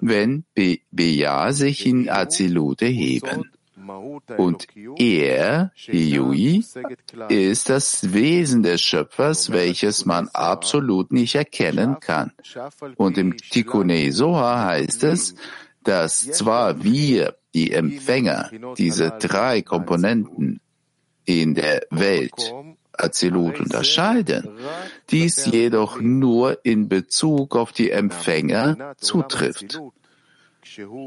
wenn 0.00 0.44
Beja 0.90 1.52
sich 1.52 1.86
in 1.86 2.08
Azilut 2.08 2.82
erheben. 2.82 3.50
Und 4.36 4.66
er, 4.96 5.72
Yui, 5.86 6.64
ist 7.28 7.68
das 7.68 8.12
Wesen 8.12 8.62
des 8.62 8.80
Schöpfers, 8.80 9.50
welches 9.50 10.04
man 10.04 10.28
absolut 10.28 11.12
nicht 11.12 11.34
erkennen 11.34 11.98
kann. 12.00 12.32
Und 12.96 13.18
im 13.18 13.36
Tikkun 13.36 13.90
Soha 14.12 14.64
heißt 14.66 15.04
es, 15.04 15.34
dass 15.82 16.18
zwar 16.20 16.82
wir, 16.82 17.36
die 17.54 17.72
Empfänger, 17.72 18.50
diese 18.78 19.10
drei 19.10 19.62
Komponenten 19.62 20.60
in 21.24 21.54
der 21.54 21.82
Welt 21.90 22.54
Azilut 22.92 23.60
unterscheiden, 23.60 24.48
dies 25.10 25.46
jedoch 25.46 26.00
nur 26.00 26.64
in 26.64 26.88
Bezug 26.88 27.56
auf 27.56 27.72
die 27.72 27.90
Empfänger 27.90 28.94
zutrifft. 28.98 29.80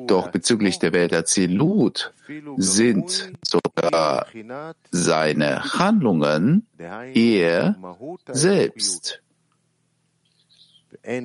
Doch 0.08 0.30
bezüglich 0.32 0.80
der 0.80 0.94
Welt 0.94 1.14
Azilut 1.14 2.14
sind 2.58 3.32
sogar 3.46 4.28
seine 4.92 5.64
Handlungen 5.74 6.68
er 6.78 7.76
selbst. 8.28 9.22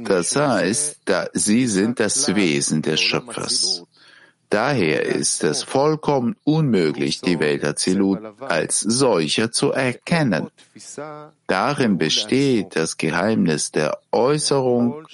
Das 0.05 0.35
heißt, 0.35 1.01
da 1.05 1.29
sie 1.33 1.67
sind 1.67 2.01
das 2.01 2.35
Wesen 2.35 2.83
des 2.83 3.01
Schöpfers. 3.01 3.85
Daher 4.51 5.03
ist 5.03 5.45
es 5.45 5.63
vollkommen 5.63 6.35
unmöglich, 6.45 7.21
die 7.21 7.39
Welt 7.39 7.65
Azilut 7.65 8.21
als 8.41 8.81
solche 8.81 9.51
zu 9.51 9.73
erkennen. 9.73 10.49
Darin 11.47 11.99
besteht 11.99 12.75
das 12.75 12.97
Geheimnis 12.97 13.73
der 13.73 13.99
Äußerung 14.11 15.07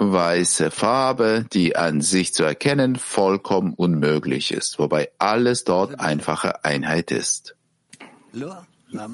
weiße 0.00 0.70
Farbe, 0.70 1.46
die 1.52 1.76
an 1.76 2.00
sich 2.00 2.34
zu 2.34 2.44
erkennen 2.44 2.96
vollkommen 2.96 3.74
unmöglich 3.74 4.52
ist, 4.52 4.78
wobei 4.78 5.10
alles 5.18 5.64
dort 5.64 6.00
einfache 6.00 6.64
Einheit 6.64 7.10
ist. 7.10 7.56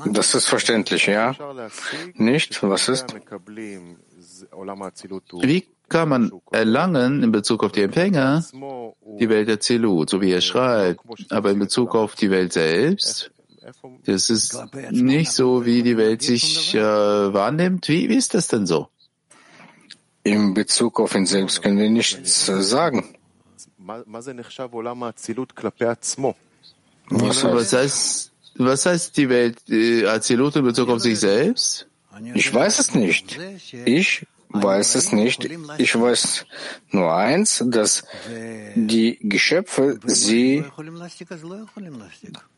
Das 0.06 0.34
ist 0.34 0.46
verständlich, 0.46 1.06
ja? 1.06 1.34
Nicht? 2.14 2.62
Was 2.62 2.88
ist? 2.88 3.14
Wie 5.40 5.66
kann 5.88 6.08
man 6.08 6.32
erlangen 6.50 7.22
in 7.22 7.32
Bezug 7.32 7.64
auf 7.64 7.72
die 7.72 7.82
Empfänger 7.82 8.44
die 9.18 9.28
Welt 9.28 9.48
der 9.48 9.60
Zilut, 9.60 10.10
so 10.10 10.20
wie 10.20 10.32
er 10.32 10.40
schreibt, 10.40 11.00
aber 11.30 11.50
in 11.50 11.58
Bezug 11.58 11.94
auf 11.94 12.14
die 12.14 12.30
Welt 12.30 12.52
selbst, 12.52 13.30
das 14.04 14.30
ist 14.30 14.58
nicht 14.90 15.32
so, 15.32 15.64
wie 15.64 15.82
die 15.82 15.96
Welt 15.96 16.22
sich 16.22 16.74
äh, 16.74 16.80
wahrnimmt. 16.80 17.88
Wie, 17.88 18.08
wie 18.08 18.16
ist 18.16 18.34
das 18.34 18.48
denn 18.48 18.66
so? 18.66 18.88
In 20.24 20.54
Bezug 20.54 21.00
auf 21.00 21.14
ihn 21.14 21.26
selbst 21.26 21.62
können 21.62 21.78
wir 21.78 21.90
nichts 21.90 22.46
sagen. 22.46 23.16
Was, 27.08 27.44
was 27.44 27.72
heißt, 27.72 28.32
was 28.56 28.86
heißt 28.86 29.16
die 29.16 29.28
Welt 29.28 29.58
äh, 29.68 30.06
Azilut 30.06 30.56
in 30.56 30.64
Bezug 30.64 30.88
auf 30.88 31.00
sich 31.00 31.18
selbst? 31.18 31.88
Ich 32.34 32.52
weiß 32.52 32.78
es 32.78 32.94
nicht. 32.94 33.38
Ich 33.84 34.26
weiß 34.50 34.94
es 34.94 35.12
nicht. 35.12 35.48
Ich 35.78 35.98
weiß 35.98 36.46
nur 36.90 37.12
eins, 37.12 37.64
dass 37.66 38.04
die 38.74 39.18
Geschöpfe, 39.22 39.98
sie 40.04 40.64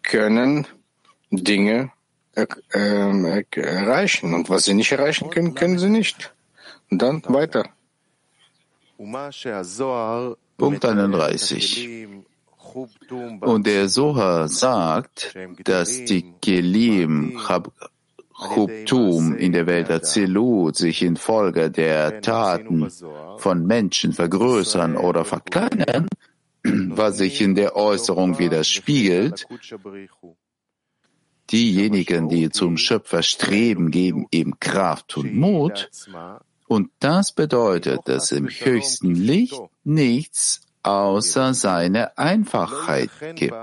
können 0.03 0.67
Dinge 1.31 1.93
äh, 2.35 2.47
äh, 2.73 3.45
erreichen. 3.53 4.35
Und 4.35 4.51
was 4.51 4.65
sie 4.65 4.75
nicht 4.75 4.93
erreichen 4.93 5.31
können, 5.31 5.55
können 5.55 5.79
sie 5.79 5.89
nicht. 5.89 6.34
Und 6.95 7.03
dann 7.03 7.23
weiter. 7.27 7.65
Punkt 10.57 10.85
31. 10.85 12.07
Und 13.41 13.67
der 13.67 13.89
Soha 13.89 14.47
sagt, 14.47 15.35
dass 15.65 16.05
die 16.05 16.35
Kelim 16.41 17.37
Chubtum 18.33 19.35
in 19.35 19.51
der 19.51 19.67
Welt 19.67 19.91
Azilut 19.91 20.77
sich 20.77 21.03
infolge 21.03 21.73
der 21.73 22.21
Taten 22.21 22.89
von 23.39 23.67
Menschen 23.67 24.13
vergrößern 24.13 24.97
oder 24.97 25.25
verkleinern, 25.25 26.07
was 26.63 27.19
sich 27.19 27.41
in 27.41 27.57
der 27.57 27.75
Äußerung 27.75 28.39
widerspiegelt. 28.39 29.49
Diejenigen, 31.51 32.29
die 32.29 32.51
zum 32.51 32.77
Schöpfer 32.77 33.25
streben, 33.25 33.91
geben 33.91 34.27
ihm 34.31 34.61
Kraft 34.61 35.17
und 35.17 35.35
Mut. 35.35 35.91
Und 36.75 36.91
das 36.99 37.31
bedeutet, 37.31 38.01
dass 38.07 38.33
im 38.33 38.49
höchsten 38.49 39.15
Licht 39.15 39.61
nichts 39.85 40.61
außer 40.83 41.55
seine 41.55 42.19
Einfachheit 42.19 43.11
gibt 43.37 43.55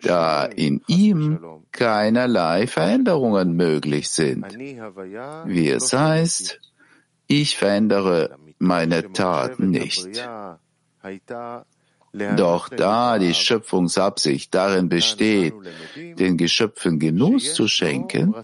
da 0.00 0.44
in 0.44 0.82
ihm 0.86 1.40
keinerlei 1.72 2.66
Veränderungen 2.66 3.54
möglich 3.54 4.08
sind. 4.08 4.46
Wie 4.56 5.68
es 5.68 5.92
heißt, 5.92 6.60
ich 7.26 7.56
verändere 7.56 8.38
meine 8.58 9.12
Taten 9.12 9.70
nicht. 9.70 10.08
Doch 12.12 12.68
da 12.68 13.18
die 13.18 13.34
Schöpfungsabsicht 13.34 14.52
darin 14.52 14.88
besteht, 14.88 15.54
den 15.96 16.36
Geschöpfen 16.36 16.98
Genuss 16.98 17.54
zu 17.54 17.68
schenken, 17.68 18.34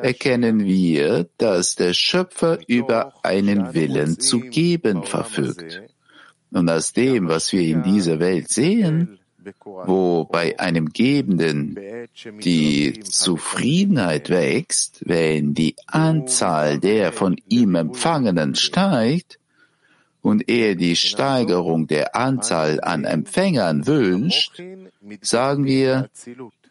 erkennen 0.00 0.64
wir, 0.64 1.28
dass 1.36 1.74
der 1.74 1.92
Schöpfer 1.92 2.58
über 2.68 3.14
einen 3.24 3.74
Willen 3.74 4.20
zu 4.20 4.38
geben 4.40 5.02
verfügt. 5.02 5.82
Und 6.52 6.70
aus 6.70 6.92
dem, 6.92 7.28
was 7.28 7.52
wir 7.52 7.62
in 7.62 7.82
dieser 7.82 8.20
Welt 8.20 8.48
sehen, 8.48 9.18
wo 9.64 10.24
bei 10.24 10.58
einem 10.60 10.90
Gebenden 10.90 11.76
die 12.44 13.00
Zufriedenheit 13.00 14.30
wächst, 14.30 15.00
wenn 15.04 15.52
die 15.52 15.74
Anzahl 15.86 16.78
der 16.78 17.12
von 17.12 17.36
ihm 17.48 17.74
Empfangenen 17.74 18.54
steigt 18.54 19.38
und 20.26 20.48
er 20.48 20.74
die 20.74 20.96
Steigerung 20.96 21.86
der 21.86 22.16
Anzahl 22.16 22.80
an 22.80 23.04
Empfängern 23.04 23.86
wünscht, 23.86 24.60
sagen 25.20 25.64
wir, 25.66 26.10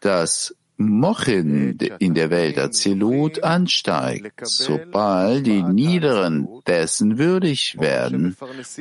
dass 0.02 0.54
Mochin 0.76 1.78
in 1.98 2.12
der 2.12 2.28
Welt 2.28 2.58
Azilut 2.58 3.42
ansteigt, 3.42 4.42
sobald 4.42 5.46
die 5.46 5.62
Niederen 5.62 6.46
dessen 6.66 7.16
würdig 7.16 7.78
werden, 7.80 8.36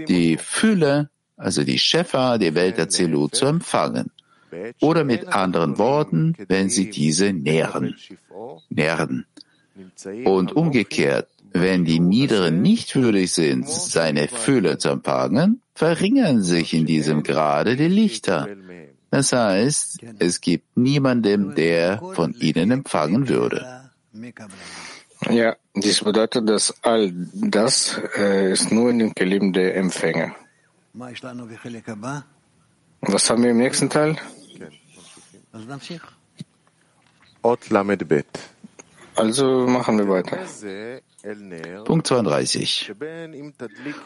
die 0.10 0.36
Fülle 0.36 1.10
also 1.38 1.64
die 1.64 1.80
Shefa 1.80 2.38
der 2.38 2.56
Welt 2.56 2.78
der 2.78 2.90
Zelut 2.90 3.36
zu 3.36 3.46
empfangen. 3.46 4.12
Oder 4.82 5.04
mit 5.04 5.28
anderen 5.28 5.78
Worten, 5.78 6.34
wenn 6.48 6.70
sie 6.70 6.90
diese 6.90 7.34
nähren. 7.34 7.96
nähren. 8.70 9.26
Und 10.24 10.54
umgekehrt, 10.54 11.28
wenn 11.56 11.86
die 11.86 12.00
Niederen 12.00 12.62
nicht 12.62 12.96
würdig 12.96 13.32
sind, 13.32 13.68
seine 13.70 14.28
Fülle 14.28 14.78
zu 14.78 14.90
empfangen, 14.90 15.62
verringern 15.74 16.42
sich 16.42 16.74
in 16.74 16.86
diesem 16.86 17.24
Grade 17.24 17.76
die 17.76 17.88
Lichter. 17.88 18.48
Das 19.10 19.32
heißt, 19.32 20.00
es 20.20 20.42
gibt 20.42 20.76
niemanden, 20.76 21.56
der 21.56 22.02
von 22.14 22.34
ihnen 22.34 22.72
empfangen 22.72 23.30
würde. 23.30 23.90
Ja, 25.30 25.56
dies 25.74 26.04
bedeutet, 26.04 26.50
dass 26.50 26.74
all 26.84 27.12
das 27.34 28.00
äh, 28.18 28.52
ist 28.52 28.72
nur 28.72 28.90
in 28.90 29.00
dem 29.00 29.16
Kelim 29.16 29.54
der 29.54 29.76
Empfänger. 29.78 30.36
Was 33.02 33.30
haben 33.30 33.44
wir 33.44 33.52
im 33.52 33.58
nächsten 33.58 33.90
Teil? 33.90 34.18
Also 39.16 39.66
machen 39.68 39.98
wir 39.98 40.10
weiter. 40.10 40.38
Punkt 41.86 42.08
32. 42.08 42.94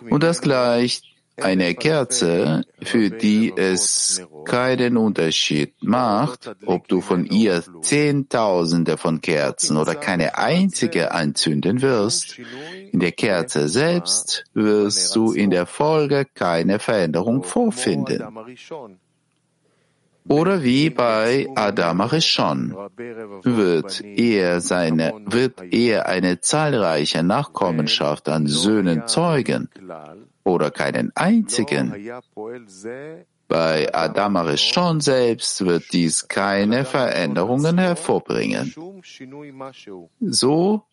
Und 0.09 0.23
das 0.23 0.41
gleicht 0.41 1.03
eine 1.41 1.73
Kerze, 1.75 2.63
für 2.81 3.09
die 3.09 3.53
es 3.55 4.21
keinen 4.45 4.97
Unterschied 4.97 5.73
macht, 5.81 6.51
ob 6.65 6.87
du 6.87 7.01
von 7.01 7.25
ihr 7.25 7.63
Zehntausende 7.81 8.97
von 8.97 9.21
Kerzen 9.21 9.77
oder 9.77 9.95
keine 9.95 10.37
einzige 10.37 11.11
anzünden 11.11 11.81
wirst. 11.81 12.39
In 12.91 12.99
der 12.99 13.11
Kerze 13.11 13.69
selbst 13.69 14.45
wirst 14.53 15.15
du 15.15 15.31
in 15.31 15.49
der 15.49 15.65
Folge 15.65 16.25
keine 16.33 16.79
Veränderung 16.79 17.43
vorfinden. 17.43 18.23
Oder 20.29 20.63
wie 20.63 20.91
bei 20.91 21.47
Adam 21.55 22.01
Arishon 22.01 22.75
wird 23.43 24.01
er 24.01 24.61
seine, 24.61 25.13
wird 25.25 25.61
er 25.71 26.07
eine 26.07 26.39
zahlreiche 26.39 27.23
Nachkommenschaft 27.23 28.29
an 28.29 28.45
Söhnen 28.45 29.07
zeugen 29.07 29.69
oder 30.43 30.69
keinen 30.69 31.11
einzigen. 31.15 31.93
Bei 33.47 33.91
Adam 33.91 34.35
Arishon 34.35 35.01
selbst 35.01 35.65
wird 35.65 35.91
dies 35.91 36.27
keine 36.27 36.85
Veränderungen 36.85 37.79
hervorbringen. 37.79 38.71
So 40.19 40.83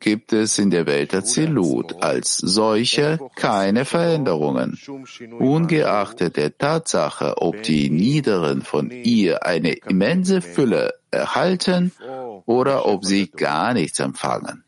gibt 0.00 0.32
es 0.32 0.58
in 0.58 0.70
der 0.70 0.86
Welt 0.86 1.12
der 1.12 1.24
Zilut 1.24 2.02
als 2.02 2.36
solche 2.36 3.18
keine 3.34 3.84
Veränderungen, 3.84 4.78
ungeachtet 5.38 6.36
der 6.36 6.56
Tatsache, 6.56 7.34
ob 7.38 7.62
die 7.62 7.90
Niederen 7.90 8.62
von 8.62 8.90
ihr 8.90 9.44
eine 9.44 9.72
immense 9.72 10.40
Fülle 10.40 10.94
erhalten 11.10 11.92
oder 12.46 12.86
ob 12.86 13.04
sie 13.04 13.28
gar 13.28 13.74
nichts 13.74 13.98
empfangen. 13.98 14.62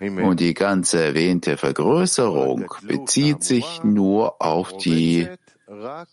Und 0.00 0.40
die 0.40 0.54
ganze 0.54 1.02
erwähnte 1.02 1.56
Vergrößerung 1.56 2.66
bezieht 2.82 3.42
sich 3.42 3.82
nur 3.82 4.42
auf 4.42 4.76
die 4.76 5.26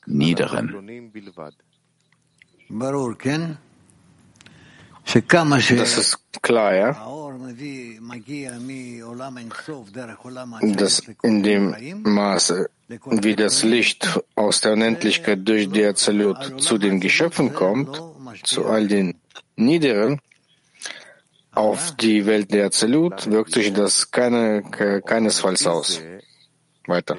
Niederen. 0.05 1.01
Das 5.77 5.97
ist 5.97 6.17
klar, 6.41 6.73
ja? 6.75 6.91
Dass 10.61 11.03
in 11.21 11.43
dem 11.43 11.75
Maße, 12.03 12.69
wie 12.87 13.35
das 13.35 13.63
Licht 13.63 14.19
aus 14.35 14.61
der 14.61 14.73
Unendlichkeit 14.73 15.39
durch 15.43 15.69
die 15.69 15.85
Absolut 15.85 16.61
zu 16.61 16.77
den 16.77 16.99
Geschöpfen 16.99 17.53
kommt, 17.53 18.01
zu 18.43 18.65
all 18.65 18.87
den 18.87 19.15
Niederen, 19.55 20.19
auf 21.53 21.95
die 21.95 22.25
Welt 22.25 22.51
der 22.51 22.65
Absolut 22.67 23.29
wirkt 23.29 23.53
sich 23.53 23.73
das 23.73 24.09
keine, 24.09 24.63
keinesfalls 25.05 25.67
aus. 25.67 26.01
Weiter. 26.87 27.17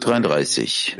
33. 0.00 0.96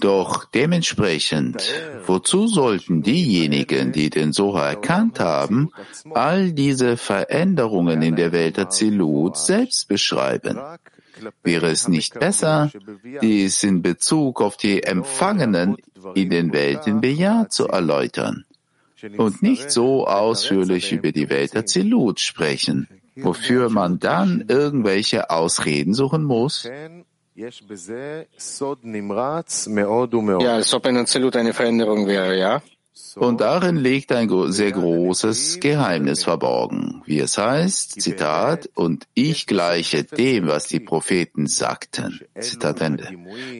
Doch 0.00 0.44
dementsprechend, 0.46 1.62
wozu 2.06 2.46
sollten 2.46 3.02
diejenigen, 3.02 3.92
die 3.92 4.10
den 4.10 4.32
Soha 4.32 4.68
erkannt 4.68 5.20
haben, 5.20 5.70
all 6.10 6.52
diese 6.52 6.96
Veränderungen 6.96 8.02
in 8.02 8.16
der 8.16 8.32
Welt 8.32 8.56
der 8.56 8.70
Zilut 8.70 9.36
selbst 9.36 9.88
beschreiben? 9.88 10.58
Wäre 11.42 11.68
es 11.68 11.86
nicht 11.88 12.18
besser, 12.18 12.70
dies 13.20 13.62
in 13.62 13.82
Bezug 13.82 14.40
auf 14.40 14.56
die 14.56 14.82
Empfangenen 14.82 15.76
in 16.14 16.30
den 16.30 16.52
Welten 16.52 17.00
bejaht 17.00 17.52
zu 17.52 17.68
erläutern 17.68 18.46
und 19.18 19.42
nicht 19.42 19.70
so 19.70 20.06
ausführlich 20.06 20.92
über 20.92 21.12
die 21.12 21.28
Welt 21.28 21.54
der 21.54 21.66
Zilut 21.66 22.20
sprechen? 22.20 22.88
Wofür 23.22 23.70
man 23.70 23.98
dann 23.98 24.44
irgendwelche 24.48 25.30
Ausreden 25.30 25.94
suchen 25.94 26.24
muss? 26.24 26.68
Ja, 30.42 30.54
als 30.54 30.74
ob 30.74 30.86
ein 30.86 30.96
Absolut 30.96 31.36
eine 31.36 31.52
Veränderung 31.52 32.06
wäre, 32.06 32.36
ja? 32.38 32.62
Und 33.16 33.40
darin 33.40 33.76
liegt 33.76 34.12
ein 34.12 34.28
sehr 34.52 34.72
großes 34.72 35.60
Geheimnis 35.60 36.24
verborgen, 36.24 37.02
wie 37.06 37.18
es 37.18 37.38
heißt, 37.38 38.00
Zitat, 38.00 38.68
und 38.74 39.06
ich 39.14 39.46
gleiche 39.46 40.04
dem, 40.04 40.46
was 40.46 40.68
die 40.68 40.80
Propheten 40.80 41.46
sagten. 41.46 42.20
Zitat 42.38 42.80
Ende. 42.80 43.08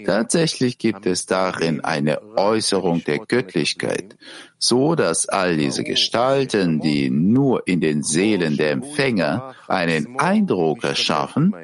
Tatsächlich 0.07 0.79
gibt 0.79 1.07
es 1.07 1.27
darin 1.27 1.81
eine 1.81 2.21
Äußerung 2.37 3.03
der 3.05 3.19
Göttlichkeit, 3.19 4.17
so 4.59 4.95
dass 4.95 5.29
all 5.29 5.57
diese 5.57 5.85
Gestalten, 5.85 6.81
die 6.81 7.11
nur 7.11 7.67
in 7.67 7.81
den 7.81 8.03
Seelen 8.03 8.57
der 8.57 8.71
Empfänger 8.71 9.55
einen 9.67 10.19
Eindruck 10.19 10.85
erschaffen, 10.85 11.55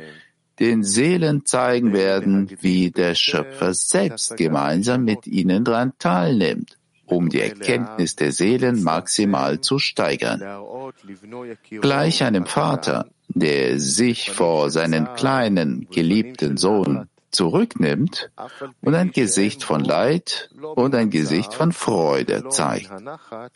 den 0.59 0.83
Seelen 0.83 1.45
zeigen 1.45 1.93
werden, 1.93 2.51
wie 2.61 2.91
der 2.91 3.15
Schöpfer 3.15 3.75
selbst 3.75 4.37
gemeinsam 4.37 5.05
mit 5.05 5.27
ihnen 5.27 5.65
daran 5.65 5.93
teilnimmt 5.99 6.76
um 7.07 7.29
die 7.29 7.41
Erkenntnis 7.41 8.17
der 8.17 8.33
Seelen 8.33 8.83
maximal 8.83 9.61
zu 9.61 9.79
steigern. 9.79 10.43
Gleich 11.71 12.23
einem 12.23 12.47
Vater, 12.47 13.07
der 13.29 13.79
sich 13.79 14.31
vor 14.31 14.71
seinen 14.71 15.15
kleinen, 15.15 15.89
geliebten 15.91 16.57
Sohn 16.57 17.09
zurücknimmt 17.31 18.31
und 18.81 18.95
ein 18.95 19.11
Gesicht 19.11 19.63
von 19.63 19.85
Leid 19.85 20.51
und 20.75 20.95
ein 20.95 21.11
Gesicht 21.11 21.55
von 21.55 21.73
Freude 21.73 22.49
zeigt, 22.49 22.91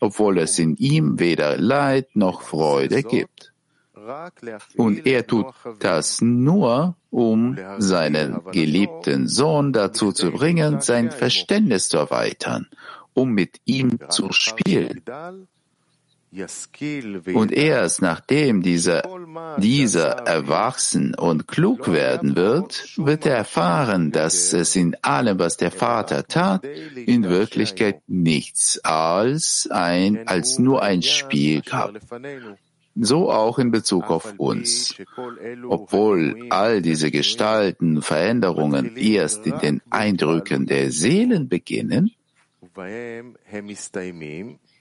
obwohl 0.00 0.38
es 0.38 0.58
in 0.58 0.76
ihm 0.76 1.18
weder 1.18 1.56
Leid 1.56 2.14
noch 2.14 2.42
Freude 2.42 3.02
gibt. 3.02 3.52
Und 4.76 5.06
er 5.06 5.26
tut 5.26 5.46
das 5.78 6.20
nur, 6.20 6.94
um 7.10 7.58
seinen 7.78 8.40
geliebten 8.50 9.28
Sohn 9.28 9.72
dazu 9.72 10.12
zu 10.12 10.30
bringen, 10.30 10.80
sein 10.80 11.10
Verständnis 11.10 11.88
zu 11.88 11.98
erweitern 11.98 12.66
um 13.20 13.32
mit 13.32 13.60
ihm 13.66 13.98
zu 14.08 14.32
spielen. 14.32 15.02
Und 17.34 17.52
erst 17.52 18.02
nachdem 18.02 18.62
dieser, 18.62 19.02
dieser 19.58 20.10
erwachsen 20.26 21.14
und 21.16 21.48
klug 21.48 21.90
werden 21.90 22.36
wird, 22.36 22.96
wird 22.96 23.26
er 23.26 23.36
erfahren, 23.36 24.12
dass 24.12 24.52
es 24.52 24.76
in 24.76 24.96
allem, 25.02 25.40
was 25.40 25.56
der 25.56 25.72
Vater 25.72 26.26
tat, 26.28 26.64
in 26.94 27.24
Wirklichkeit 27.24 28.02
nichts 28.06 28.78
als 28.84 29.68
ein, 29.70 30.28
als 30.28 30.60
nur 30.60 30.82
ein 30.82 31.02
Spiel 31.02 31.62
gab. 31.62 31.98
So 32.94 33.30
auch 33.30 33.58
in 33.58 33.72
Bezug 33.72 34.10
auf 34.10 34.34
uns. 34.36 34.94
Obwohl 35.68 36.46
all 36.50 36.80
diese 36.80 37.10
Gestalten, 37.10 38.02
Veränderungen 38.02 38.96
erst 38.96 39.46
in 39.46 39.58
den 39.58 39.82
Eindrücken 39.90 40.66
der 40.66 40.92
Seelen 40.92 41.48
beginnen, 41.48 42.12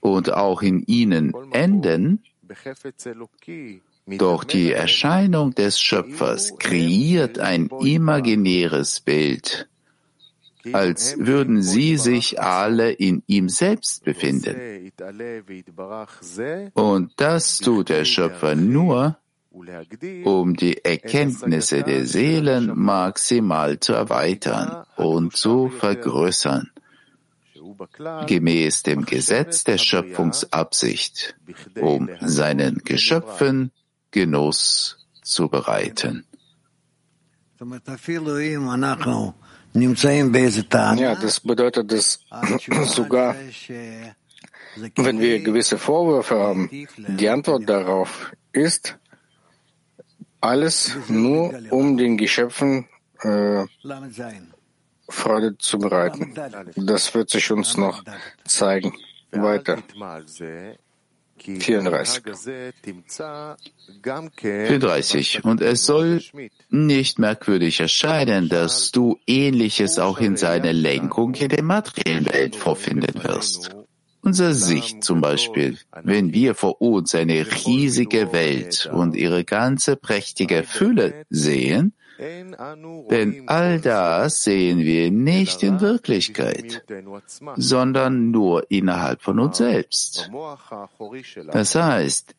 und 0.00 0.32
auch 0.32 0.62
in 0.62 0.82
ihnen 0.86 1.34
enden, 1.52 2.22
doch 4.06 4.44
die 4.44 4.72
Erscheinung 4.72 5.54
des 5.54 5.80
Schöpfers 5.80 6.58
kreiert 6.58 7.38
ein 7.38 7.70
imaginäres 7.80 9.00
Bild, 9.00 9.68
als 10.72 11.16
würden 11.18 11.62
sie 11.62 11.96
sich 11.96 12.40
alle 12.40 12.90
in 12.90 13.22
ihm 13.26 13.48
selbst 13.48 14.04
befinden. 14.04 14.90
Und 16.74 17.12
das 17.16 17.58
tut 17.58 17.88
der 17.88 18.04
Schöpfer 18.04 18.54
nur, 18.56 19.16
um 20.24 20.54
die 20.56 20.84
Erkenntnisse 20.84 21.82
der 21.82 22.06
Seelen 22.06 22.72
maximal 22.78 23.80
zu 23.80 23.92
erweitern 23.92 24.84
und 24.96 25.36
zu 25.36 25.68
vergrößern 25.68 26.70
gemäß 28.26 28.82
dem 28.82 29.04
Gesetz 29.04 29.64
der 29.64 29.78
Schöpfungsabsicht, 29.78 31.36
um 31.80 32.08
seinen 32.20 32.78
Geschöpfen 32.84 33.70
Genuss 34.10 35.06
zu 35.22 35.48
bereiten. 35.48 36.24
Ja, 40.98 41.14
das 41.14 41.40
bedeutet, 41.40 41.92
dass 41.92 42.20
sogar 42.86 43.36
wenn 44.96 45.20
wir 45.20 45.42
gewisse 45.42 45.78
Vorwürfe 45.78 46.38
haben, 46.38 46.70
die 46.96 47.28
Antwort 47.28 47.68
darauf 47.68 48.32
ist, 48.52 48.96
alles 50.40 50.96
nur 51.08 51.54
um 51.70 51.96
den 51.96 52.16
Geschöpfen 52.16 52.88
äh, 53.22 53.64
Freude 55.12 55.56
zu 55.58 55.78
bereiten. 55.78 56.34
Das 56.76 57.14
wird 57.14 57.30
sich 57.30 57.50
uns 57.50 57.76
noch 57.76 58.02
zeigen. 58.44 58.94
Weiter. 59.30 59.78
34. 61.42 62.22
34. 64.42 65.44
Und 65.44 65.60
es 65.62 65.86
soll 65.86 66.22
nicht 66.68 67.18
merkwürdig 67.18 67.80
erscheinen, 67.80 68.48
dass 68.48 68.90
du 68.90 69.18
Ähnliches 69.26 69.98
auch 69.98 70.18
in 70.18 70.36
seiner 70.36 70.72
Lenkung 70.72 71.34
in 71.34 71.48
der 71.48 71.62
materiellen 71.62 72.26
Welt 72.26 72.56
vorfinden 72.56 73.24
wirst. 73.24 73.70
Unser 74.22 74.52
Sicht 74.52 75.02
zum 75.02 75.22
Beispiel, 75.22 75.78
wenn 76.02 76.34
wir 76.34 76.54
vor 76.54 76.82
uns 76.82 77.14
eine 77.14 77.46
riesige 77.64 78.34
Welt 78.34 78.90
und 78.92 79.16
ihre 79.16 79.44
ganze 79.44 79.96
prächtige 79.96 80.62
Fülle 80.62 81.24
sehen, 81.30 81.94
denn 82.20 83.48
all 83.48 83.80
das 83.80 84.44
sehen 84.44 84.80
wir 84.80 85.10
nicht 85.10 85.62
in 85.62 85.80
Wirklichkeit, 85.80 86.84
sondern 87.56 88.30
nur 88.30 88.70
innerhalb 88.70 89.22
von 89.22 89.38
uns 89.38 89.56
selbst. 89.58 90.30
Das 91.52 91.74
heißt, 91.74 92.34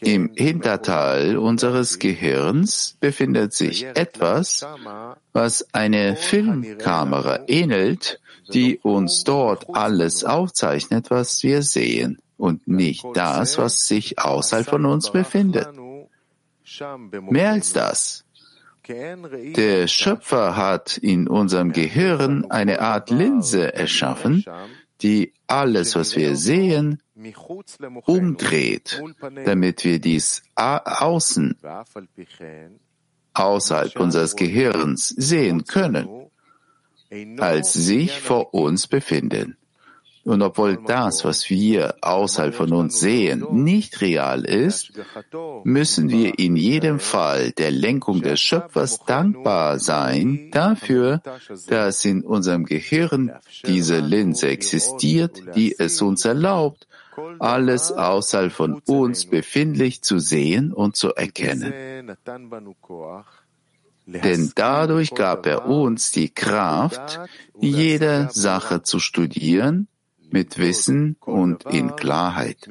Im 0.00 0.30
Hinterteil 0.36 1.36
unseres 1.36 1.98
Gehirns 1.98 2.96
befindet 3.00 3.52
sich 3.52 3.84
etwas, 3.84 4.64
was 5.32 5.66
eine 5.74 6.14
Filmkamera 6.14 7.40
ähnelt, 7.48 8.20
die 8.52 8.78
uns 8.78 9.24
dort 9.24 9.66
alles 9.74 10.24
aufzeichnet, 10.24 11.10
was 11.10 11.42
wir 11.42 11.62
sehen, 11.62 12.18
und 12.36 12.66
nicht 12.66 13.04
das, 13.14 13.58
was 13.58 13.86
sich 13.86 14.18
außerhalb 14.18 14.66
von 14.66 14.86
uns 14.86 15.10
befindet. 15.10 15.68
Mehr 17.30 17.50
als 17.50 17.72
das. 17.72 18.24
Der 18.86 19.86
Schöpfer 19.86 20.56
hat 20.56 20.96
in 20.96 21.28
unserem 21.28 21.72
Gehirn 21.72 22.50
eine 22.50 22.80
Art 22.80 23.10
Linse 23.10 23.72
erschaffen, 23.74 24.44
die 25.02 25.32
alles, 25.46 25.94
was 25.94 26.16
wir 26.16 26.36
sehen, 26.36 27.00
umdreht, 28.06 29.02
damit 29.44 29.84
wir 29.84 30.00
dies 30.00 30.42
außen, 30.56 31.58
außerhalb 33.34 34.00
unseres 34.00 34.36
Gehirns 34.36 35.08
sehen 35.08 35.64
können, 35.64 36.08
als 37.38 37.72
sich 37.72 38.20
vor 38.20 38.52
uns 38.54 38.86
befinden. 38.88 39.56
Und 40.24 40.40
obwohl 40.42 40.78
das, 40.86 41.24
was 41.24 41.50
wir 41.50 41.96
außerhalb 42.00 42.54
von 42.54 42.72
uns 42.72 43.00
sehen, 43.00 43.44
nicht 43.50 44.00
real 44.00 44.44
ist, 44.44 44.92
müssen 45.64 46.10
wir 46.10 46.38
in 46.38 46.54
jedem 46.54 47.00
Fall 47.00 47.50
der 47.50 47.72
Lenkung 47.72 48.22
des 48.22 48.40
Schöpfers 48.40 49.04
dankbar 49.04 49.80
sein 49.80 50.50
dafür, 50.52 51.22
dass 51.66 52.04
in 52.04 52.22
unserem 52.22 52.66
Gehirn 52.66 53.32
diese 53.66 53.98
Linse 53.98 54.48
existiert, 54.48 55.42
die 55.56 55.74
es 55.76 56.00
uns 56.00 56.24
erlaubt, 56.24 56.86
alles 57.40 57.90
außerhalb 57.90 58.52
von 58.52 58.80
uns 58.86 59.26
befindlich 59.26 60.02
zu 60.02 60.20
sehen 60.20 60.72
und 60.72 60.94
zu 60.94 61.14
erkennen. 61.14 62.16
Denn 64.06 64.52
dadurch 64.54 65.14
gab 65.14 65.46
er 65.46 65.66
uns 65.66 66.10
die 66.10 66.28
Kraft, 66.28 67.20
jede 67.60 68.28
Sache 68.32 68.82
zu 68.82 68.98
studieren 68.98 69.88
mit 70.32 70.58
Wissen 70.58 71.16
und 71.20 71.64
in 71.66 71.94
Klarheit, 71.96 72.68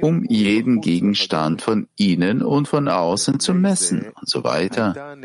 um 0.00 0.24
jeden 0.24 0.80
Gegenstand 0.80 1.62
von 1.62 1.88
innen 1.96 2.42
und 2.42 2.68
von 2.68 2.88
außen 2.88 3.40
zu 3.40 3.54
messen 3.54 4.06
und 4.18 4.28
so 4.28 4.44
weiter. 4.44 5.16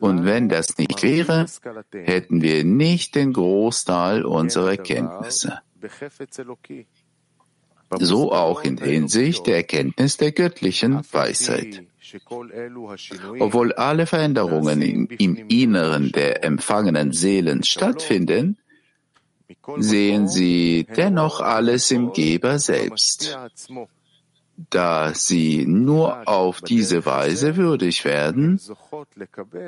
Und 0.00 0.24
wenn 0.24 0.48
das 0.48 0.78
nicht 0.78 1.02
wäre, 1.02 1.46
hätten 1.92 2.42
wir 2.42 2.64
nicht 2.64 3.14
den 3.14 3.32
Großteil 3.32 4.24
unserer 4.24 4.76
Kenntnisse. 4.76 5.60
So 7.98 8.32
auch 8.32 8.62
in 8.62 8.78
Hinsicht 8.78 9.46
der 9.46 9.56
Erkenntnis 9.56 10.16
der 10.16 10.32
göttlichen 10.32 11.02
Weisheit. 11.12 11.84
Obwohl 13.38 13.72
alle 13.72 14.06
Veränderungen 14.06 14.82
im, 14.82 15.36
Inneren 15.48 16.12
der 16.12 16.44
empfangenen 16.44 17.12
Seelen 17.12 17.62
stattfinden, 17.64 18.58
sehen 19.78 20.28
sie 20.28 20.86
dennoch 20.96 21.40
alles 21.40 21.90
im 21.90 22.12
Geber 22.12 22.58
selbst, 22.58 23.38
da 24.70 25.14
sie 25.14 25.64
nur 25.66 26.28
auf 26.28 26.60
diese 26.60 27.04
Weise 27.06 27.56
würdig 27.56 28.04
werden, 28.04 28.60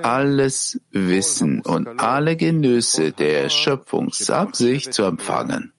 alles 0.02 0.80
Wissen 0.90 1.60
und 1.62 2.00
alle 2.00 2.36
Genüsse 2.36 3.12
der 3.12 3.48
Schöpfungsabsicht 3.48 4.92
zu 4.92 5.04
empfangen. 5.04 5.72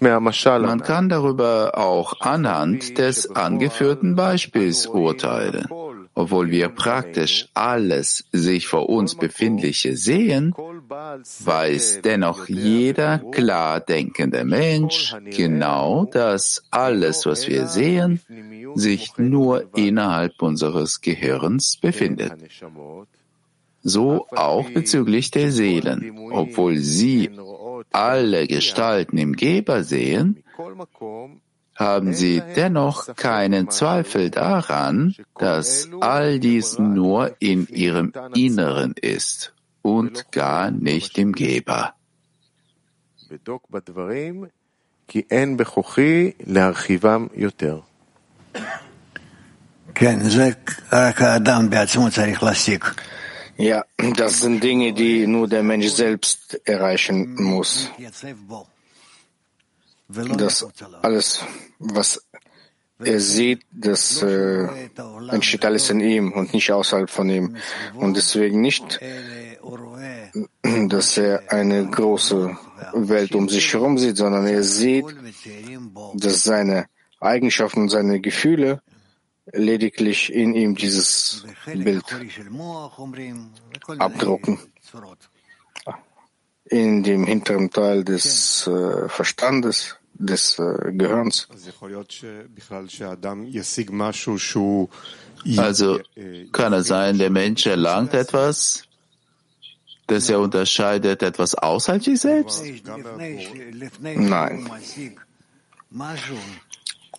Man 0.00 0.82
kann 0.82 1.08
darüber 1.08 1.78
auch 1.78 2.20
anhand 2.20 2.98
des 2.98 3.30
angeführten 3.30 4.16
Beispiels 4.16 4.86
urteilen. 4.86 5.68
Obwohl 6.14 6.50
wir 6.50 6.68
praktisch 6.68 7.48
alles 7.54 8.24
sich 8.32 8.66
vor 8.66 8.88
uns 8.88 9.14
Befindliche 9.14 9.96
sehen, 9.96 10.54
weiß 10.54 12.00
dennoch 12.02 12.48
jeder 12.48 13.18
klar 13.30 13.80
denkende 13.80 14.44
Mensch 14.44 15.14
genau, 15.30 16.06
dass 16.06 16.62
alles, 16.70 17.26
was 17.26 17.46
wir 17.48 17.66
sehen, 17.66 18.20
sich 18.74 19.16
nur 19.18 19.70
innerhalb 19.76 20.42
unseres 20.42 21.00
Gehirns 21.00 21.76
befindet. 21.76 22.32
So 23.82 24.26
auch 24.30 24.68
bezüglich 24.70 25.30
der 25.30 25.52
Seelen, 25.52 26.18
obwohl 26.32 26.76
sie 26.76 27.30
alle 27.92 28.46
Gestalten 28.46 29.16
im 29.16 29.34
Geber 29.34 29.84
sehen, 29.84 30.42
haben 31.80 32.12
sie 32.12 32.42
dennoch 32.54 33.16
keinen 33.16 33.70
Zweifel 33.70 34.30
daran, 34.30 35.14
dass 35.38 35.88
all 36.00 36.38
dies 36.38 36.78
nur 36.78 37.34
in 37.40 37.66
ihrem 37.66 38.12
Inneren 38.34 38.94
ist 39.00 39.54
und 39.82 40.30
gar 40.30 40.70
nicht 40.70 41.18
im 41.18 41.32
Geber. 41.32 41.94
Ja, 53.56 53.84
das 54.16 54.40
sind 54.40 54.62
Dinge, 54.62 54.92
die 54.92 55.26
nur 55.26 55.48
der 55.48 55.62
Mensch 55.62 55.88
selbst 55.88 56.60
erreichen 56.64 57.34
muss. 57.34 57.90
Das 60.36 60.66
alles, 61.02 61.44
was 61.78 62.22
er 63.02 63.20
sieht, 63.20 63.62
das 63.70 64.22
äh, 64.22 64.68
entsteht 65.30 65.64
alles 65.64 65.90
in 65.90 66.00
ihm 66.00 66.32
und 66.32 66.52
nicht 66.52 66.70
außerhalb 66.70 67.08
von 67.08 67.30
ihm. 67.30 67.56
Und 67.94 68.16
deswegen 68.16 68.60
nicht, 68.60 69.00
dass 70.88 71.16
er 71.16 71.50
eine 71.50 71.88
große 71.88 72.56
Welt 72.94 73.34
um 73.34 73.48
sich 73.48 73.72
herum 73.72 73.98
sieht, 73.98 74.16
sondern 74.16 74.46
er 74.46 74.62
sieht, 74.62 75.06
dass 76.14 76.44
seine 76.44 76.86
Eigenschaften 77.20 77.82
und 77.82 77.88
seine 77.88 78.20
Gefühle 78.20 78.82
lediglich 79.52 80.32
in 80.32 80.54
ihm 80.54 80.74
dieses 80.74 81.44
Bild 81.66 82.04
abdrucken. 83.98 84.58
In 86.64 87.02
dem 87.02 87.24
hinteren 87.26 87.70
Teil 87.70 88.04
des 88.04 88.64
äh, 88.68 89.08
Verstandes, 89.08 89.96
des 90.20 90.58
äh, 90.58 90.92
Gehirns. 90.92 91.48
Also 95.56 96.00
kann 96.52 96.72
es 96.74 96.86
sein, 96.86 97.18
der 97.18 97.30
Mensch 97.30 97.66
erlangt 97.66 98.14
etwas, 98.14 98.84
das 100.06 100.28
er 100.28 100.40
unterscheidet 100.40 101.22
etwas 101.22 101.54
außerhalb 101.54 102.04
sich 102.04 102.20
selbst? 102.20 102.62
Nein. 104.02 104.70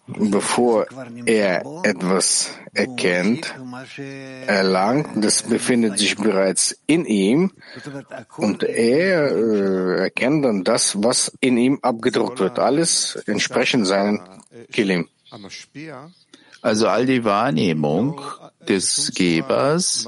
Bevor 0.08 0.88
er 1.26 1.64
etwas 1.84 2.52
erkennt, 2.74 3.56
erlangt, 4.48 5.24
das 5.24 5.44
befindet 5.44 6.00
sich 6.00 6.18
bereits 6.18 6.78
in 6.86 7.06
ihm 7.06 7.52
und 8.38 8.64
er 8.64 9.32
äh, 9.32 10.02
erkennt 10.02 10.44
dann 10.44 10.64
das, 10.64 11.02
was 11.02 11.32
in 11.40 11.58
ihm 11.58 11.80
abgedruckt 11.82 12.40
wird. 12.40 12.60
Alles 12.60 13.16
entsprechend 13.28 13.88
seinen 13.88 14.22
Kilim. 14.72 15.08
Also 16.62 16.88
all 16.88 17.06
die 17.06 17.24
Wahrnehmung 17.24 18.22
des 18.68 19.12
Gebers, 19.14 20.08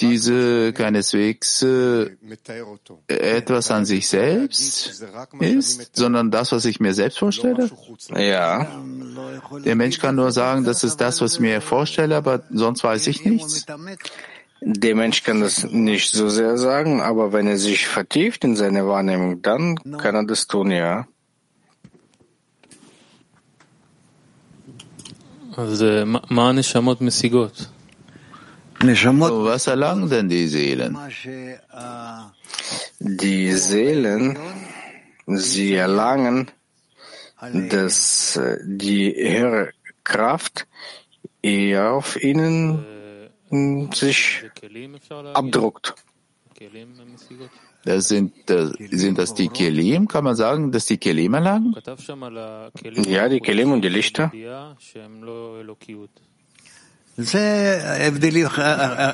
diese 0.00 0.72
keineswegs 0.72 1.62
äh, 1.62 2.10
etwas 3.08 3.70
an 3.70 3.84
sich 3.84 4.08
selbst 4.08 5.02
ist, 5.40 5.96
sondern 5.96 6.30
das, 6.30 6.52
was 6.52 6.64
ich 6.64 6.80
mir 6.80 6.94
selbst 6.94 7.18
vorstelle? 7.18 7.70
Ja. 8.16 8.82
Der 9.64 9.76
Mensch 9.76 9.98
kann 9.98 10.14
nur 10.16 10.32
sagen, 10.32 10.64
das 10.64 10.84
ist 10.84 10.96
das, 11.00 11.20
was 11.20 11.34
ich 11.34 11.40
mir 11.40 11.60
vorstelle, 11.60 12.16
aber 12.16 12.42
sonst 12.50 12.84
weiß 12.84 13.06
ich 13.06 13.24
nichts. 13.24 13.66
Der 14.64 14.94
Mensch 14.94 15.24
kann 15.24 15.40
das 15.40 15.64
nicht 15.64 16.12
so 16.12 16.28
sehr 16.28 16.56
sagen, 16.56 17.00
aber 17.00 17.32
wenn 17.32 17.48
er 17.48 17.58
sich 17.58 17.88
vertieft 17.88 18.44
in 18.44 18.54
seine 18.54 18.86
Wahrnehmung, 18.86 19.42
dann 19.42 19.76
kann 19.98 20.14
er 20.14 20.24
das 20.24 20.46
tun, 20.46 20.70
ja. 20.70 21.08
Also, 25.56 25.84
was 29.44 29.66
erlangen 29.66 30.08
denn 30.08 30.28
die 30.28 30.46
Seelen? 30.48 30.98
Die 32.98 33.52
Seelen, 33.52 34.38
sie 35.26 35.74
erlangen, 35.74 36.50
dass 37.70 38.40
die 38.64 39.14
höhere 39.14 39.72
Kraft 40.04 40.66
eher 41.42 41.92
auf 41.92 42.20
ihnen 42.22 42.84
sich 43.92 44.44
abdruckt. 45.34 45.94
Das 47.84 48.08
sind, 48.08 48.32
das, 48.46 48.72
sind 48.90 49.18
das 49.18 49.34
die 49.34 49.48
Kelim? 49.48 50.06
Kann 50.06 50.24
man 50.24 50.36
sagen, 50.36 50.70
dass 50.70 50.86
die 50.86 50.98
Kelim 50.98 51.34
erlangen? 51.34 51.74
Ja, 53.06 53.28
die 53.28 53.40
Kelim 53.40 53.72
und 53.72 53.82
die 53.82 53.88
Lichter. 53.88 54.30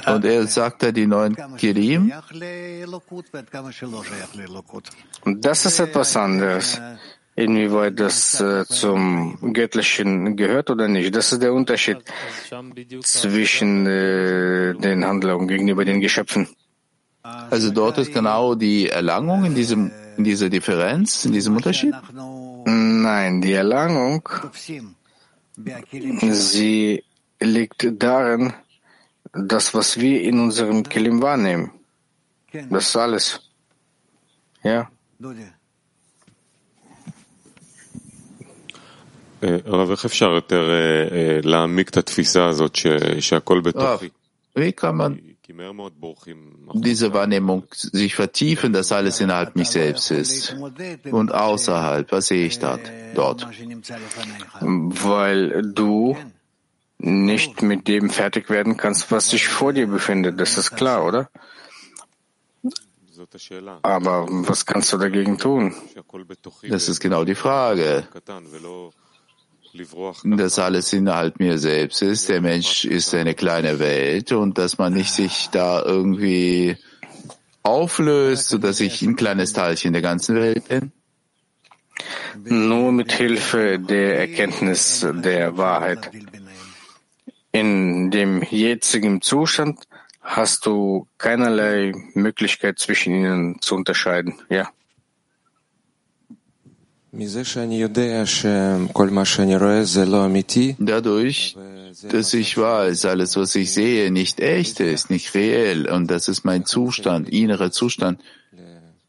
Und 0.07 0.25
er 0.25 0.47
sagt 0.47 0.83
da 0.83 0.93
die 0.93 1.07
neuen 1.07 1.37
Kelim. 1.57 2.13
Das 5.25 5.67
ist 5.67 5.81
etwas 5.81 6.17
anderes. 6.17 6.81
Inwieweit 7.35 8.01
das 8.01 8.41
äh, 8.41 8.65
zum 8.67 9.53
Göttlichen 9.53 10.35
gehört 10.37 10.71
oder 10.71 10.89
nicht. 10.89 11.15
Das 11.15 11.33
ist 11.33 11.41
der 11.41 11.53
Unterschied 11.53 11.99
zwischen 13.03 13.87
äh, 13.87 14.75
den 14.75 15.05
Handlungen 15.05 15.47
gegenüber 15.47 15.85
den 15.85 16.01
Geschöpfen. 16.01 16.49
Also 17.28 17.72
dort 17.72 17.98
ist 17.98 18.14
genau 18.14 18.56
die 18.56 18.90
Erlangung 18.90 19.46
in 19.46 19.56
diesem, 19.56 19.92
in 20.18 20.24
dieser 20.26 20.50
Differenz, 20.50 21.24
in 21.26 21.32
diesem 21.32 21.56
Unterschied? 21.56 21.96
Nein, 22.66 23.42
die 23.42 23.54
Erlangung, 23.54 24.28
sie 26.32 27.04
liegt 27.40 27.88
darin, 28.04 28.54
das, 29.34 29.74
was 29.74 30.00
wir 30.00 30.22
in 30.22 30.40
unserem 30.40 30.84
Kelim 30.84 31.22
wahrnehmen. 31.22 31.72
Das 32.70 32.90
ist 32.90 32.96
alles. 32.98 33.40
Ja. 34.64 34.90
הרב, 39.66 39.92
איך 39.92 40.06
אפשר 40.06 40.30
יותר 40.30 40.70
להעמיק 41.44 41.90
את 41.90 41.98
התפיסה 41.98 42.46
הזאת 42.46 42.76
שהכל 43.20 43.62
בתוכי? 43.62 44.10
Wie 44.56 44.72
kann 44.72 44.96
man 44.96 45.18
diese 46.75 47.15
Wahrnehmung 47.15 47.65
sich 47.73 48.15
vertiefen, 48.15 48.73
dass 48.73 48.93
alles 48.93 49.21
innerhalb 49.21 49.57
mich 49.57 49.71
selbst 49.71 50.11
ist 50.11 50.57
und 51.11 51.33
außerhalb? 51.33 52.13
Was 52.13 52.29
sehe 52.29 52.47
ich 52.47 52.59
dort? 52.59 52.81
dort? 53.15 53.47
Weil 54.61 55.73
du 55.73 56.17
nicht 56.99 57.63
mit 57.63 57.89
dem 57.89 58.11
fertig 58.11 58.51
werden 58.51 58.77
kannst, 58.77 59.11
was 59.11 59.31
sich 59.31 59.49
vor 59.49 59.73
dir 59.73 59.87
befindet. 59.87 60.39
Das 60.41 60.59
ist 60.59 60.73
klar, 60.73 61.05
oder? 61.07 61.31
Aber 63.83 64.27
was 64.29 64.67
kannst 64.67 64.93
du 64.93 64.99
dagegen 64.99 65.39
tun? 65.39 65.75
Das 66.69 66.89
ist 66.89 67.01
genau 67.01 67.25
die 67.25 67.35
Frage. 67.35 68.07
Dass 70.25 70.59
alles 70.59 70.93
innerhalb 70.93 71.39
mir 71.39 71.59
selbst 71.59 72.03
ist. 72.03 72.29
Der 72.29 72.41
Mensch 72.41 72.85
ist 72.85 73.15
eine 73.15 73.35
kleine 73.35 73.79
Welt 73.79 74.33
und 74.33 74.59
dass 74.59 74.79
man 74.79 74.95
nicht 74.95 75.13
sich 75.13 75.49
da 75.51 75.83
irgendwie 75.83 76.77
auflöst, 77.63 78.49
sodass 78.49 78.81
ich 78.81 79.03
ein 79.03 79.17
kleines 79.17 79.53
Teilchen 79.53 79.93
der 79.93 80.03
ganzen 80.03 80.37
Welt 80.37 80.69
bin? 80.69 80.93
Nur 82.45 82.93
mit 82.93 83.13
Hilfe 83.13 83.79
der 83.79 84.21
Erkenntnis 84.21 85.07
der 85.13 85.57
Wahrheit. 85.57 86.11
In 87.53 88.11
dem 88.11 88.43
jetzigen 88.43 89.21
Zustand 89.21 89.81
hast 90.23 90.67
du 90.67 91.09
keinerlei 91.19 91.93
Möglichkeit 92.15 92.79
zwischen 92.79 93.15
ihnen 93.15 93.61
zu 93.61 93.75
unterscheiden. 93.75 94.35
Ja. 94.49 94.71
Dadurch, 100.79 101.57
dass 102.11 102.35
ich 102.35 102.59
weiß, 102.59 103.05
alles, 103.07 103.37
was 103.37 103.55
ich 103.55 103.73
sehe, 103.73 104.11
nicht 104.11 104.41
echt 104.41 104.81
ist, 104.81 105.09
nicht 105.09 105.35
reell, 105.35 105.89
und 105.89 106.11
das 106.11 106.29
ist 106.29 106.45
mein 106.45 106.67
Zustand, 106.67 107.29
innerer 107.31 107.71
Zustand. 107.71 108.21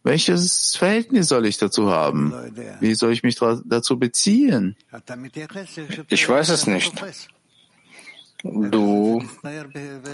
Welches 0.03 0.77
Verhältnis 0.77 1.27
soll 1.27 1.45
ich 1.45 1.57
dazu 1.57 1.91
haben? 1.91 2.33
Wie 2.79 2.95
soll 2.95 3.11
ich 3.11 3.23
mich 3.23 3.35
dazu 3.35 3.99
beziehen? 3.99 4.77
Ich 6.07 6.29
weiß 6.29 6.49
es 6.49 6.67
nicht. 6.67 6.93
Du 8.41 9.21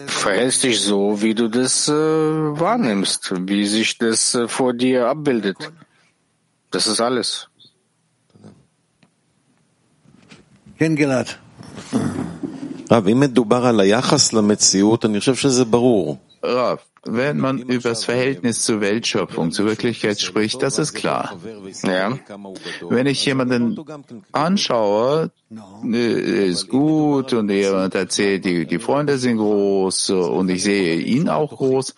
verhältst 0.08 0.64
dich 0.64 0.82
so, 0.82 1.22
wie 1.22 1.36
du 1.36 1.48
das 1.48 1.88
äh, 1.88 1.94
wahrnimmst, 1.94 3.32
wie 3.48 3.68
sich 3.68 4.00
das 4.00 4.34
äh, 4.34 4.48
vor 4.48 4.74
dir 4.74 5.08
abbildet. 5.08 5.72
Das 6.72 6.88
ist 6.88 7.00
alles. 7.00 7.50
רב, 12.91 13.09
אם 13.09 13.21
מדובר 13.21 13.67
על 13.67 13.81
היחס 13.81 14.33
למציאות, 14.33 15.05
אני 15.05 15.21
חושב 15.21 15.35
שזה 15.35 15.65
ברור. 15.65 16.19
Rav, 16.43 16.79
wenn 17.05 17.39
man 17.39 17.59
über 17.59 17.91
das 17.91 18.05
Verhältnis 18.05 18.63
zur 18.63 18.81
Weltschöpfung, 18.81 19.53
zur 19.53 19.67
Wirklichkeit 19.67 20.21
spricht, 20.21 20.63
das 20.63 20.79
ist 20.79 20.95
klar. 20.95 21.39
Ja. 21.83 22.19
Wenn 22.89 23.07
ich 23.07 23.25
jemanden 23.27 23.79
anschaue, 24.33 25.31
äh, 25.85 26.49
ist 26.49 26.69
gut 26.69 27.33
und 27.33 27.51
jemand 27.51 27.95
erzählt, 27.95 28.45
die, 28.45 28.67
die 28.67 28.79
Freunde 28.79 29.19
sind 29.19 29.37
groß 29.37 30.11
und 30.11 30.49
ich 30.51 30.63
sehe 30.63 30.97
ihn 30.97 31.29
auch 31.29 31.57
groß, 31.57 31.95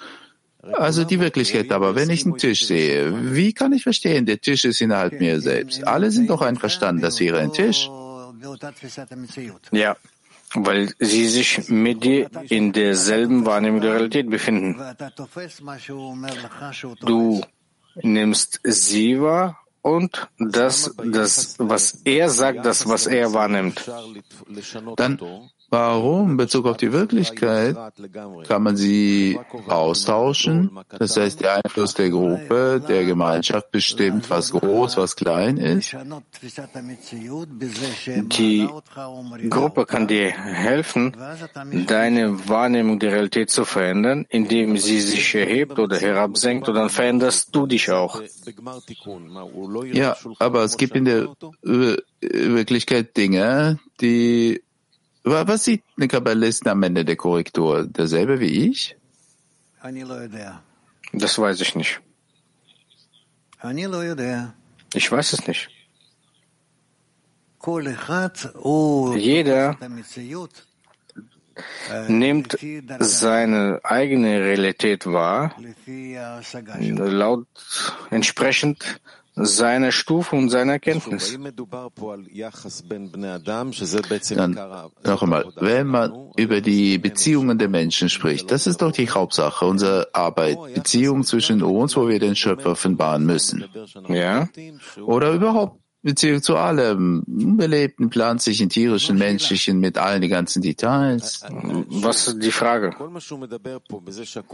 also 0.74 1.04
die 1.04 1.20
Wirklichkeit. 1.20 1.70
Aber 1.72 1.94
wenn 1.94 2.10
ich 2.10 2.24
einen 2.24 2.36
Tisch 2.36 2.66
sehe, 2.66 3.12
wie 3.34 3.52
kann 3.52 3.72
ich 3.72 3.82
verstehen, 3.82 4.26
der 4.26 4.40
Tisch 4.40 4.64
ist 4.64 4.80
innerhalb 4.80 5.20
mir 5.20 5.40
selbst? 5.40 5.86
Alle 5.86 6.10
sind 6.10 6.30
doch 6.30 6.42
einverstanden, 6.42 7.02
das 7.02 7.20
wäre 7.20 7.38
ein 7.38 7.52
Tisch. 7.52 7.88
Ja, 9.71 9.95
weil 10.53 10.93
sie 10.99 11.27
sich 11.27 11.69
mit 11.69 12.03
dir 12.03 12.29
in 12.49 12.71
derselben 12.71 13.45
Wahrnehmung 13.45 13.81
der 13.81 13.93
Realität 13.93 14.29
befinden. 14.29 14.79
Du 17.01 17.41
nimmst 18.01 18.59
sie 18.63 19.21
wahr 19.21 19.59
und 19.81 20.27
das, 20.37 20.93
das, 21.03 21.55
was 21.57 22.01
er 22.03 22.29
sagt, 22.29 22.65
das, 22.65 22.87
was 22.87 23.07
er 23.07 23.33
wahrnimmt. 23.33 23.89
Dann 24.95 25.19
Warum? 25.69 26.31
In 26.31 26.37
Bezug 26.37 26.65
auf 26.65 26.77
die 26.77 26.93
Wirklichkeit 26.93 27.75
kann 28.47 28.63
man 28.63 28.77
sie 28.77 29.37
austauschen. 29.67 30.71
Das 30.97 31.17
heißt, 31.17 31.41
der 31.41 31.55
Einfluss 31.55 31.93
der 31.93 32.09
Gruppe, 32.09 32.81
der 32.87 33.03
Gemeinschaft 33.03 33.71
bestimmt, 33.71 34.29
was 34.29 34.51
groß, 34.51 34.95
was 34.95 35.15
klein 35.15 35.57
ist. 35.57 35.95
Die 38.37 38.69
Gruppe 39.49 39.85
kann 39.85 40.07
dir 40.07 40.31
helfen, 40.31 41.15
deine 41.87 42.47
Wahrnehmung 42.47 42.99
der 42.99 43.11
Realität 43.11 43.49
zu 43.49 43.65
verändern, 43.65 44.25
indem 44.29 44.77
sie 44.77 45.01
sich 45.01 45.35
erhebt 45.35 45.79
oder 45.79 45.97
herabsenkt 45.97 46.69
und 46.69 46.75
dann 46.75 46.89
veränderst 46.89 47.53
du 47.53 47.67
dich 47.67 47.91
auch. 47.91 48.21
Ja, 49.91 50.15
aber 50.39 50.63
es 50.63 50.77
gibt 50.77 50.95
in 50.95 51.05
der 51.05 51.27
Wirklichkeit 52.21 53.17
Dinge, 53.17 53.79
die 53.99 54.61
was 55.29 55.63
sieht 55.65 55.83
eine 55.97 56.07
Kabbalist 56.07 56.67
am 56.67 56.83
Ende 56.83 57.03
der 57.05 57.15
Korrektur? 57.15 57.85
Derselbe 57.85 58.39
wie 58.39 58.69
ich? 58.69 58.95
Das 61.13 61.39
weiß 61.39 61.61
ich 61.61 61.75
nicht. 61.75 62.01
Ich 64.93 65.11
weiß 65.11 65.33
es 65.33 65.47
nicht. 65.47 65.69
Jeder 69.17 69.77
nimmt 72.07 72.57
seine 72.99 73.79
eigene 73.83 74.39
Realität 74.41 75.05
wahr, 75.07 75.55
laut 75.85 77.47
entsprechend 78.11 79.01
seiner 79.37 79.91
Stufe 79.91 80.35
und 80.35 80.49
seiner 80.49 80.73
Erkenntnis. 80.73 81.37
Dann 84.35 84.57
noch 85.03 85.23
einmal, 85.23 85.45
wenn 85.55 85.87
man 85.87 86.31
über 86.35 86.61
die 86.61 86.97
Beziehungen 86.97 87.57
der 87.57 87.69
Menschen 87.69 88.09
spricht, 88.09 88.51
das 88.51 88.67
ist 88.67 88.81
doch 88.81 88.91
die 88.91 89.09
Hauptsache 89.09 89.65
unserer 89.65 90.07
Arbeit, 90.13 90.57
Beziehung 90.73 91.23
zwischen 91.23 91.61
uns, 91.63 91.95
wo 91.95 92.07
wir 92.07 92.19
den 92.19 92.35
Schöpfer 92.35 92.71
offenbaren 92.71 93.25
müssen. 93.25 93.65
Ja. 94.07 94.49
Oder 95.05 95.31
überhaupt 95.33 95.79
Beziehung 96.01 96.41
zu 96.41 96.55
allem, 96.55 97.23
belebten, 97.27 98.09
pflanzlichen, 98.09 98.69
tierischen, 98.69 99.17
menschlichen, 99.17 99.79
mit 99.79 99.97
allen 99.97 100.21
die 100.21 100.29
ganzen 100.29 100.61
Details. 100.61 101.43
Was 101.49 102.27
ist 102.27 102.43
die 102.43 102.51
Frage? 102.51 102.95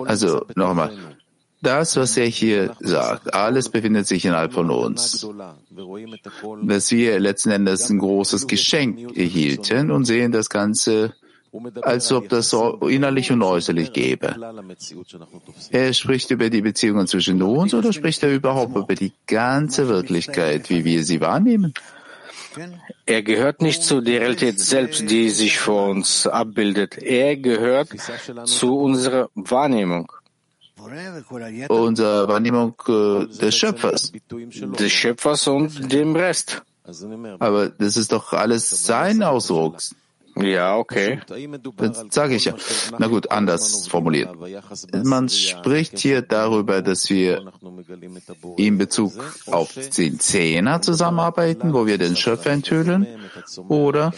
Also 0.06 0.46
nochmal, 0.56 0.92
das, 1.64 1.96
was 1.96 2.18
er 2.18 2.28
hier 2.28 2.76
sagt, 2.80 3.34
alles 3.34 3.70
befindet 3.70 4.08
sich 4.08 4.26
innerhalb 4.26 4.54
von 4.54 4.70
uns. 4.70 5.28
Dass 6.64 6.92
wir 6.92 7.20
letzten 7.20 7.52
Endes 7.52 7.90
ein 7.90 8.00
großes 8.00 8.48
Geschenk 8.48 9.18
erhielten 9.18 9.92
und 9.92 10.06
sehen 10.06 10.32
das 10.32 10.50
Ganze, 10.50 11.14
als 11.82 12.12
ob 12.12 12.30
das 12.30 12.56
innerlich 12.88 13.32
und 13.32 13.42
äußerlich 13.44 13.94
gäbe. 13.94 14.36
Er 15.72 15.94
spricht 15.94 16.32
über 16.32 16.50
die 16.50 16.62
Beziehungen 16.62 17.08
zwischen 17.08 17.42
uns 17.42 17.74
oder 17.74 17.94
spricht 17.94 18.24
er 18.24 18.34
überhaupt 18.34 18.76
über 18.76 18.96
die 18.96 19.14
ganze 19.28 19.88
Wirklichkeit, 19.88 20.70
wie 20.70 20.84
wir 20.84 21.04
sie 21.04 21.22
wahrnehmen? 21.22 21.74
Er 23.06 23.24
gehört 23.24 23.62
nicht 23.62 23.84
zu 23.84 24.02
der 24.02 24.22
Realität 24.22 24.60
selbst, 24.60 25.10
die 25.10 25.30
sich 25.30 25.60
vor 25.60 25.90
uns 25.90 26.28
abbildet. 26.28 26.98
Er 26.98 27.36
gehört 27.36 27.90
zu 28.46 28.78
unserer 28.78 29.30
Wahrnehmung. 29.34 30.12
Unserer 31.70 32.28
Wahrnehmung 32.28 32.76
äh, 32.88 33.26
des 33.28 33.56
Schöpfers. 33.56 34.12
Des 34.32 34.92
Schöpfers 34.92 35.48
und 35.48 35.92
dem 35.92 36.16
Rest. 36.16 36.62
Aber 37.40 37.70
das 37.70 37.98
ist 37.98 38.12
doch 38.12 38.34
alles 38.34 38.70
sein 38.70 39.24
Ausdruck. 39.24 39.78
Ja, 40.36 40.78
okay. 40.78 41.20
Das 41.78 42.06
sage 42.10 42.36
ich 42.36 42.46
ja. 42.46 42.56
Na 42.98 43.08
gut, 43.08 43.30
anders 43.32 43.88
formuliert. 43.88 44.30
Man 45.04 45.30
spricht 45.30 46.00
hier 46.00 46.22
darüber, 46.22 46.82
dass 46.82 47.10
wir 47.10 47.52
in 48.58 48.78
Bezug 48.78 49.14
auf 49.46 49.74
den 49.96 50.20
Zehner 50.20 50.82
zusammenarbeiten, 50.82 51.74
wo 51.74 51.86
wir 51.86 51.98
den 51.98 52.16
Schöpfer 52.16 52.50
enthüllen, 52.50 53.06
oder 53.68 54.12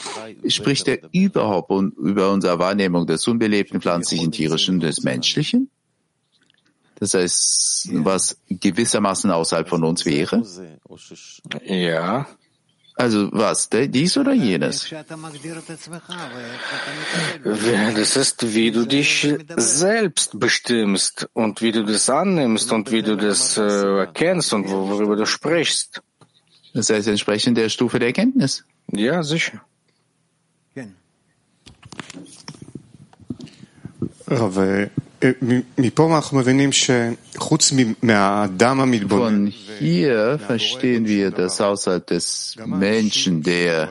spricht 0.48 0.88
er 0.88 1.00
überhaupt 1.12 1.72
über 1.98 2.32
unsere 2.32 2.60
Wahrnehmung 2.60 3.06
des 3.06 3.28
unbelebten 3.28 3.82
pflanzlichen, 3.82 4.32
tierischen, 4.32 4.80
des 4.80 5.04
menschlichen? 5.04 5.70
Das 6.96 7.14
heißt, 7.14 7.90
was 8.04 8.38
gewissermaßen 8.50 9.30
außerhalb 9.32 9.68
von 9.68 9.84
uns 9.84 10.06
wäre? 10.06 10.44
Ja. 11.66 12.28
Also 12.98 13.30
was, 13.34 13.70
dies 13.70 14.18
oder 14.18 14.32
jenes? 14.32 14.90
Das 17.44 18.16
ist, 18.16 18.56
wie 18.56 18.72
du 18.72 18.86
dich 18.86 19.36
selbst 19.58 20.40
bestimmst 20.40 21.28
und 21.34 21.62
wie 21.62 21.74
du 21.74 21.84
das 21.84 22.10
annimmst 22.10 22.72
und 22.72 22.92
wie 22.92 23.02
du 23.02 23.18
das 23.18 23.58
äh, 23.58 23.98
erkennst 23.98 24.54
und 24.54 24.70
worüber 24.70 25.18
du 25.18 25.26
sprichst. 25.26 26.02
Das 26.74 26.90
heißt 26.90 27.10
entsprechend 27.10 27.58
der 27.58 27.68
Stufe 27.68 28.00
der 28.00 28.08
Erkenntnis. 28.10 28.64
Ja, 28.94 29.24
sicher. 29.24 29.62
Von 39.10 39.48
hier 39.80 40.40
verstehen 40.40 41.08
wir, 41.08 41.32
dass 41.32 41.62
außerhalb 41.62 42.06
des 42.06 42.56
Menschen, 42.66 43.42
der 43.42 43.90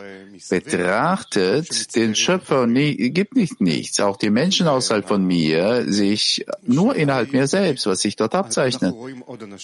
betrachtet, 0.49 1.95
den 1.97 2.14
Schöpfer 2.14 2.66
nie, 2.66 3.11
gibt 3.11 3.34
nicht 3.34 3.61
nichts. 3.61 4.01
Auch 4.01 4.16
die 4.16 4.30
Menschen 4.30 4.68
außerhalb 4.68 5.07
von 5.07 5.24
mir 5.24 5.84
sich 5.90 6.45
nur 6.62 6.95
innerhalb 6.97 7.32
mir 7.32 7.47
selbst, 7.47 7.86
was 7.86 8.01
sich 8.01 8.16
dort 8.16 8.34
abzeichnet. 8.34 8.95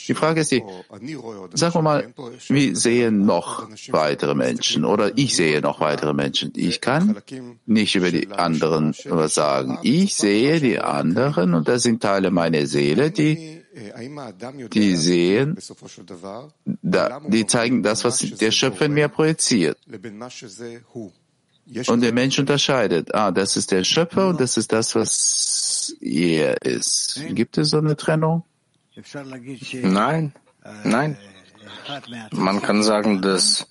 Die 0.09 0.15
Frage 0.15 0.41
ist 0.41 0.53
die, 0.53 0.63
sagen 1.55 1.75
wir 1.75 1.83
mal, 1.83 2.15
wir 2.49 2.77
sehen 2.77 3.25
noch 3.25 3.69
weitere 3.89 4.35
Menschen 4.35 4.85
oder 4.85 5.17
ich 5.17 5.37
sehe 5.37 5.61
noch 5.61 5.81
weitere 5.81 6.15
Menschen. 6.15 6.53
Ich 6.57 6.81
kann 6.81 7.17
nicht 7.67 7.95
über 7.95 8.11
die 8.11 8.29
anderen 8.31 8.95
was 9.05 9.35
sagen. 9.35 9.79
Ich 9.83 10.15
sehe 10.15 10.61
die 10.61 10.79
anderen 10.79 11.55
und 11.55 11.69
das 11.69 11.83
sind 11.83 12.03
Teile 12.03 12.31
meiner 12.31 12.67
Seele, 12.67 13.11
die 13.11 13.60
die 14.73 14.97
sehen, 14.97 15.57
da, 16.83 17.21
die 17.21 17.47
zeigen 17.47 17.83
das, 17.83 18.05
was 18.05 18.19
der 18.19 18.51
Schöpfer 18.51 18.87
in 18.87 18.93
mir 18.95 19.09
projiziert. 19.09 19.79
Und 21.87 22.01
der 22.01 22.13
Mensch 22.13 22.39
unterscheidet, 22.39 23.15
ah, 23.15 23.31
das 23.31 23.57
ist 23.57 23.71
der 23.71 23.85
Schöpfer 23.85 24.29
und 24.29 24.41
das 24.41 24.57
ist 24.57 24.73
das, 24.73 24.95
was 24.95 25.95
er 26.01 26.61
ist. 26.63 27.21
Gibt 27.31 27.59
es 27.59 27.71
so 27.71 27.79
eine 27.79 27.97
Trennung? 27.97 28.45
Nein, 29.83 30.33
nein. 30.85 31.17
Man 32.33 32.61
kann 32.61 32.83
sagen, 32.83 33.23
dass 33.23 33.67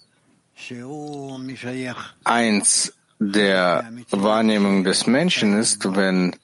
eins 2.24 2.94
der 3.20 3.92
Wahrnehmung 4.12 4.84
des 4.84 5.08
Menschen 5.08 5.58
ist, 5.58 5.96
wenn 5.96 6.36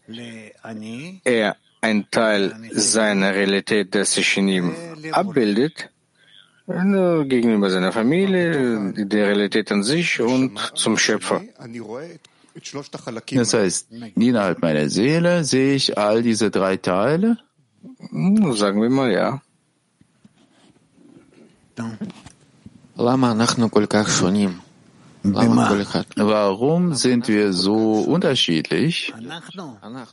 er 1.23 1.55
ein 1.85 2.07
Teil 2.09 2.43
seiner 2.71 3.33
Realität, 3.39 3.93
der 3.93 4.05
sich 4.05 4.37
in 4.37 4.47
ihm 4.47 4.67
abbildet, 5.11 5.89
gegenüber 6.67 7.69
seiner 7.69 7.91
Familie, 7.91 8.93
der 9.13 9.27
Realität 9.27 9.71
an 9.71 9.83
sich 9.83 10.19
und 10.19 10.57
zum 10.73 10.97
Schöpfer. 10.97 11.41
Das 13.31 13.53
heißt, 13.53 13.87
innerhalb 14.15 14.61
meiner 14.61 14.89
Seele 14.89 15.43
sehe 15.43 15.75
ich 15.75 15.97
all 15.97 16.23
diese 16.23 16.49
drei 16.49 16.77
Teile? 16.77 17.37
Sagen 18.63 18.81
wir 18.81 18.89
mal 18.89 19.11
ja. 19.11 19.41
Warum 25.33 26.93
sind 26.93 27.27
wir 27.27 27.53
so 27.53 27.99
unterschiedlich? 28.01 29.13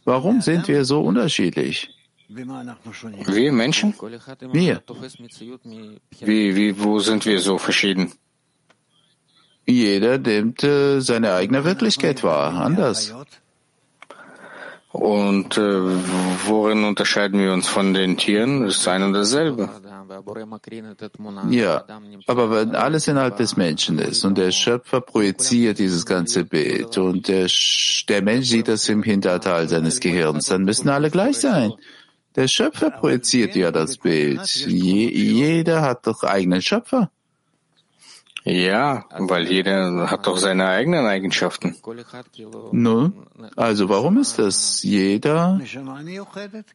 Warum 0.04 0.40
sind 0.40 0.68
wir 0.68 0.84
so 0.84 1.00
unterschiedlich? 1.00 1.90
Wir 2.28 3.52
Menschen? 3.52 3.94
Wir. 4.52 4.82
Wie, 6.20 6.56
wie, 6.56 6.82
wo 6.82 6.98
sind 6.98 7.26
wir 7.26 7.40
so 7.40 7.58
verschieden? 7.58 8.12
Jeder 9.66 10.18
nimmt 10.18 10.64
äh, 10.64 11.00
seine 11.00 11.34
eigene 11.34 11.64
Wirklichkeit 11.64 12.24
wahr, 12.24 12.54
anders. 12.54 13.14
Und 14.90 15.56
äh, 15.56 15.80
worin 16.46 16.84
unterscheiden 16.84 17.40
wir 17.40 17.52
uns 17.52 17.68
von 17.68 17.94
den 17.94 18.16
Tieren? 18.16 18.64
Das 18.64 18.78
ist 18.78 18.88
ein 18.88 19.02
und 19.02 19.12
dasselbe. 19.12 19.68
Ja, 21.50 21.84
aber 22.26 22.50
wenn 22.50 22.74
alles 22.74 23.08
innerhalb 23.08 23.36
des 23.36 23.56
Menschen 23.56 23.98
ist 23.98 24.24
und 24.24 24.36
der 24.38 24.50
Schöpfer 24.50 25.00
projiziert 25.00 25.78
dieses 25.78 26.04
ganze 26.06 26.44
Bild 26.44 26.98
und 26.98 27.28
der, 27.28 27.48
der 28.08 28.22
Mensch 28.22 28.48
sieht 28.48 28.68
das 28.68 28.88
im 28.88 29.02
Hinterteil 29.02 29.68
seines 29.68 30.00
Gehirns, 30.00 30.46
dann 30.46 30.64
müssen 30.64 30.88
alle 30.88 31.10
gleich 31.10 31.38
sein. 31.38 31.72
Der 32.36 32.48
Schöpfer 32.48 32.90
projiziert 32.90 33.54
ja 33.56 33.70
das 33.70 33.98
Bild. 33.98 34.46
Je, 34.46 35.08
jeder 35.08 35.82
hat 35.82 36.06
doch 36.06 36.22
eigenen 36.22 36.62
Schöpfer. 36.62 37.10
Ja, 38.44 39.04
weil 39.18 39.46
jeder 39.46 40.10
hat 40.10 40.26
doch 40.26 40.36
seine 40.36 40.66
eigenen 40.66 41.06
Eigenschaften. 41.06 41.76
Nun, 42.72 43.26
also 43.54 43.88
warum 43.88 44.18
ist 44.18 44.38
das? 44.38 44.82
Jeder 44.82 45.60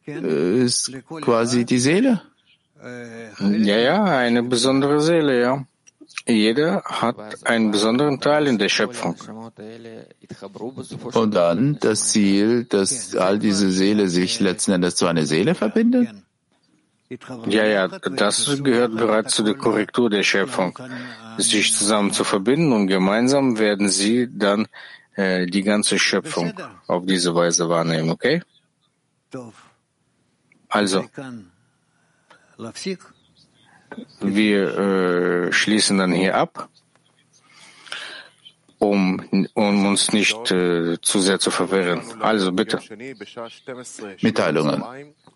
äh, 0.07 0.59
ist 0.63 0.93
quasi 1.21 1.65
die 1.65 1.79
Seele. 1.79 2.21
Ja, 2.81 3.77
ja, 3.77 4.03
eine 4.03 4.43
besondere 4.43 5.01
Seele, 5.01 5.41
ja. 5.41 5.65
Jeder 6.27 6.83
hat 6.83 7.45
einen 7.45 7.71
besonderen 7.71 8.19
Teil 8.19 8.47
in 8.47 8.57
der 8.57 8.69
Schöpfung. 8.69 9.15
Und 11.13 11.35
dann 11.35 11.77
das 11.79 12.09
Ziel, 12.09 12.65
dass 12.65 13.15
all 13.15 13.39
diese 13.39 13.71
Seele 13.71 14.09
sich 14.09 14.39
letzten 14.39 14.73
Endes 14.73 14.95
zu 14.95 15.07
einer 15.07 15.25
Seele 15.25 15.55
verbindet? 15.55 16.09
Ja, 17.47 17.65
ja, 17.65 17.87
das 17.87 18.61
gehört 18.63 18.95
bereits 18.97 19.35
zu 19.35 19.43
der 19.43 19.53
Korrektur 19.53 20.09
der 20.09 20.23
Schöpfung, 20.23 20.77
sich 21.37 21.73
zusammen 21.73 22.11
zu 22.11 22.25
verbinden 22.25 22.73
und 22.73 22.87
gemeinsam 22.87 23.59
werden 23.59 23.87
sie 23.87 24.27
dann 24.29 24.67
äh, 25.15 25.45
die 25.45 25.63
ganze 25.63 25.99
Schöpfung 25.99 26.53
auf 26.87 27.05
diese 27.05 27.33
Weise 27.33 27.69
wahrnehmen, 27.69 28.09
okay? 28.09 28.41
Also, 30.67 31.05
wir 34.19 34.77
äh, 34.77 35.53
schließen 35.53 35.97
dann 35.97 36.11
hier 36.11 36.35
ab, 36.35 36.69
um, 38.79 39.47
um 39.53 39.85
uns 39.85 40.11
nicht 40.13 40.51
äh, 40.51 40.97
zu 41.01 41.19
sehr 41.19 41.39
zu 41.39 41.51
verwirren. 41.51 42.01
Also 42.19 42.51
bitte. 42.51 42.79
Mitteilungen. 44.21 44.83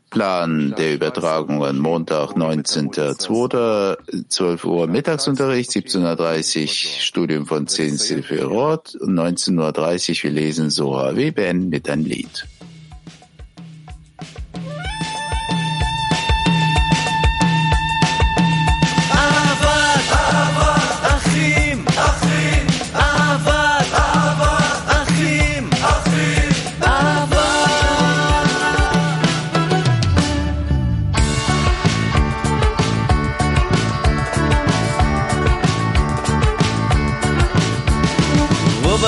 Plan 0.09 0.75
der 0.77 0.95
Übertragungen 0.95 1.79
Montag, 1.79 2.31
19.02., 2.31 4.27
12 4.27 4.65
Uhr 4.65 4.87
Mittagsunterricht, 4.87 5.71
17.30 5.71 6.61
Uhr 6.63 6.67
Studium 6.67 7.45
von 7.45 7.65
10 7.65 7.95
Silfirot 7.95 8.95
und 8.95 9.17
19.30 9.17 10.09
Uhr 10.09 10.23
wir 10.23 10.31
lesen 10.31 10.69
Soha. 10.69 11.15
Wir 11.15 11.31
beenden 11.33 11.69
mit 11.69 11.89
einem 11.89 12.03
Lied. 12.03 12.45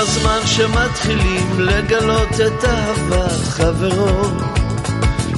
בזמן 0.03 0.39
שמתחילים 0.45 1.59
לגלות 1.59 2.29
את 2.47 2.65
אהבת 2.65 3.47
חברו 3.49 4.23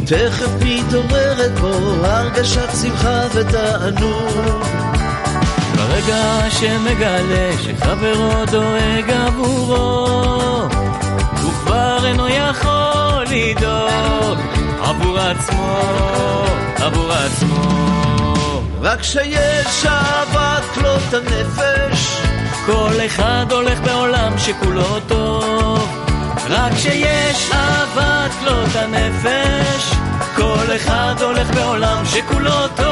תכף 0.06 0.50
מתעוררת 0.62 1.60
בו 1.60 1.68
הרגשת 2.04 2.70
שמחה 2.82 3.22
ותענוג 3.34 4.64
ברגע 5.76 6.50
שמגלה 6.50 7.52
שחברו 7.64 8.46
דואג 8.52 9.10
עבורו 9.10 10.68
וכבר 11.36 12.06
אינו 12.06 12.28
יכול 12.28 13.24
לדאוג 13.30 14.40
עבור 14.82 15.20
עצמו, 15.20 15.80
עבור 16.76 17.12
עצמו. 17.12 17.66
רק 18.82 19.00
כשיש 19.00 19.86
אהבת 19.86 20.64
כלות 20.74 21.14
הנפש, 21.14 22.25
כל 22.66 22.92
אחד 23.06 23.46
הולך 23.52 23.80
בעולם 23.82 24.34
שכולו 24.38 25.00
טוב. 25.08 26.06
רק 26.50 26.74
כשיש 26.74 27.52
אהבת 27.54 28.32
כלות 28.40 28.76
הנפש, 28.76 29.92
כל 30.36 30.76
אחד 30.76 31.16
הולך 31.22 31.54
בעולם 31.54 32.06
שכולו 32.06 32.68
טוב. 32.76 32.86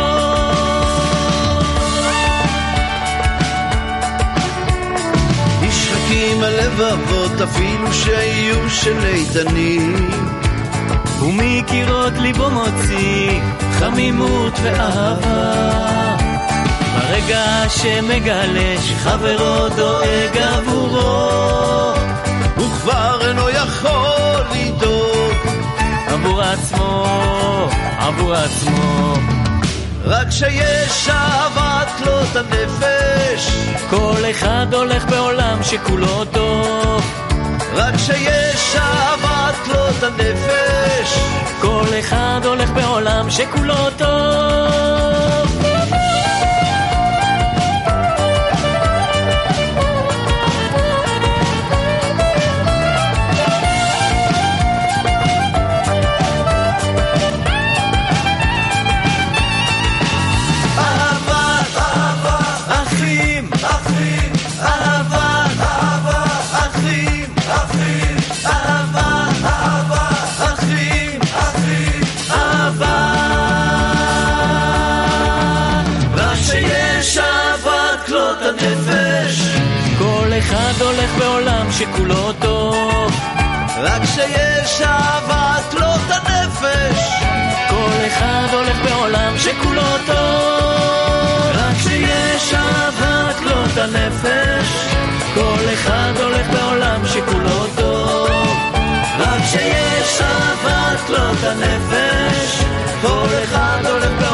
נשחקים 5.61 6.43
הלבבות 6.43 7.41
אפילו 7.43 7.93
שיהיו 7.93 8.69
של 8.69 9.05
איתנים 9.05 10.09
ומקירות 11.21 12.13
ליבו 12.17 12.49
מוציא 12.49 13.39
חמימות 13.79 14.53
ואהבה 14.63 16.12
ברגע 16.93 17.63
שמגלה 17.69 18.75
שחברו 18.81 19.69
דואג 19.75 20.37
עבורו 20.37 21.93
הוא 22.55 22.71
כבר 22.81 23.27
אינו 23.27 23.49
יכול 23.49 24.41
לדאוג 24.51 25.33
עבור 26.07 26.41
עצמו, 26.41 27.07
עבור 27.97 28.33
עצמו. 28.33 29.13
רק 30.05 30.27
כשיש 30.27 31.09
אהבת 31.09 31.87
כלות 31.97 32.35
הנפש 32.35 33.51
כל 33.89 34.23
אחד 34.31 34.73
הולך 34.73 35.05
בעולם 35.05 35.63
שכולו 35.63 36.25
טוב. 36.25 37.03
רק 37.73 37.95
כשיש 37.95 38.75
אהבת 38.75 39.55
כלות 39.65 40.03
הנפש 40.03 41.17
כל 41.61 41.85
אחד 41.99 42.41
הולך 42.43 42.69
בעולם 42.69 43.29
שכולו 43.29 43.89
טוב 43.97 44.42
רק 83.83 84.01
שיש 84.05 84.81
אהבת 84.81 85.73
לא 85.73 85.95
הנפש. 86.09 87.23
כל 87.69 88.07
אחד 88.07 88.47
הולך 88.53 88.77
בעולם 88.83 89.37
שכולו 89.37 89.97
טוב. 90.05 91.51
רק 91.53 91.77
שיש 91.83 92.53
אהבת 92.53 93.41
לא 93.41 93.81
הנפש 93.81 94.67
כל 95.33 95.73
אחד 95.73 96.11
הולך 96.19 96.47
בעולם 96.49 97.01
שכולו 97.05 97.67
טוב. 97.75 98.29
רק 99.19 99.41
שיש 99.51 100.21
אהבת 100.21 101.09
לא 101.09 101.49
הנפש 101.49 102.63
כל 103.01 103.27
אחד 103.43 103.79
הולך 103.85 104.11
בעולם 104.19 104.32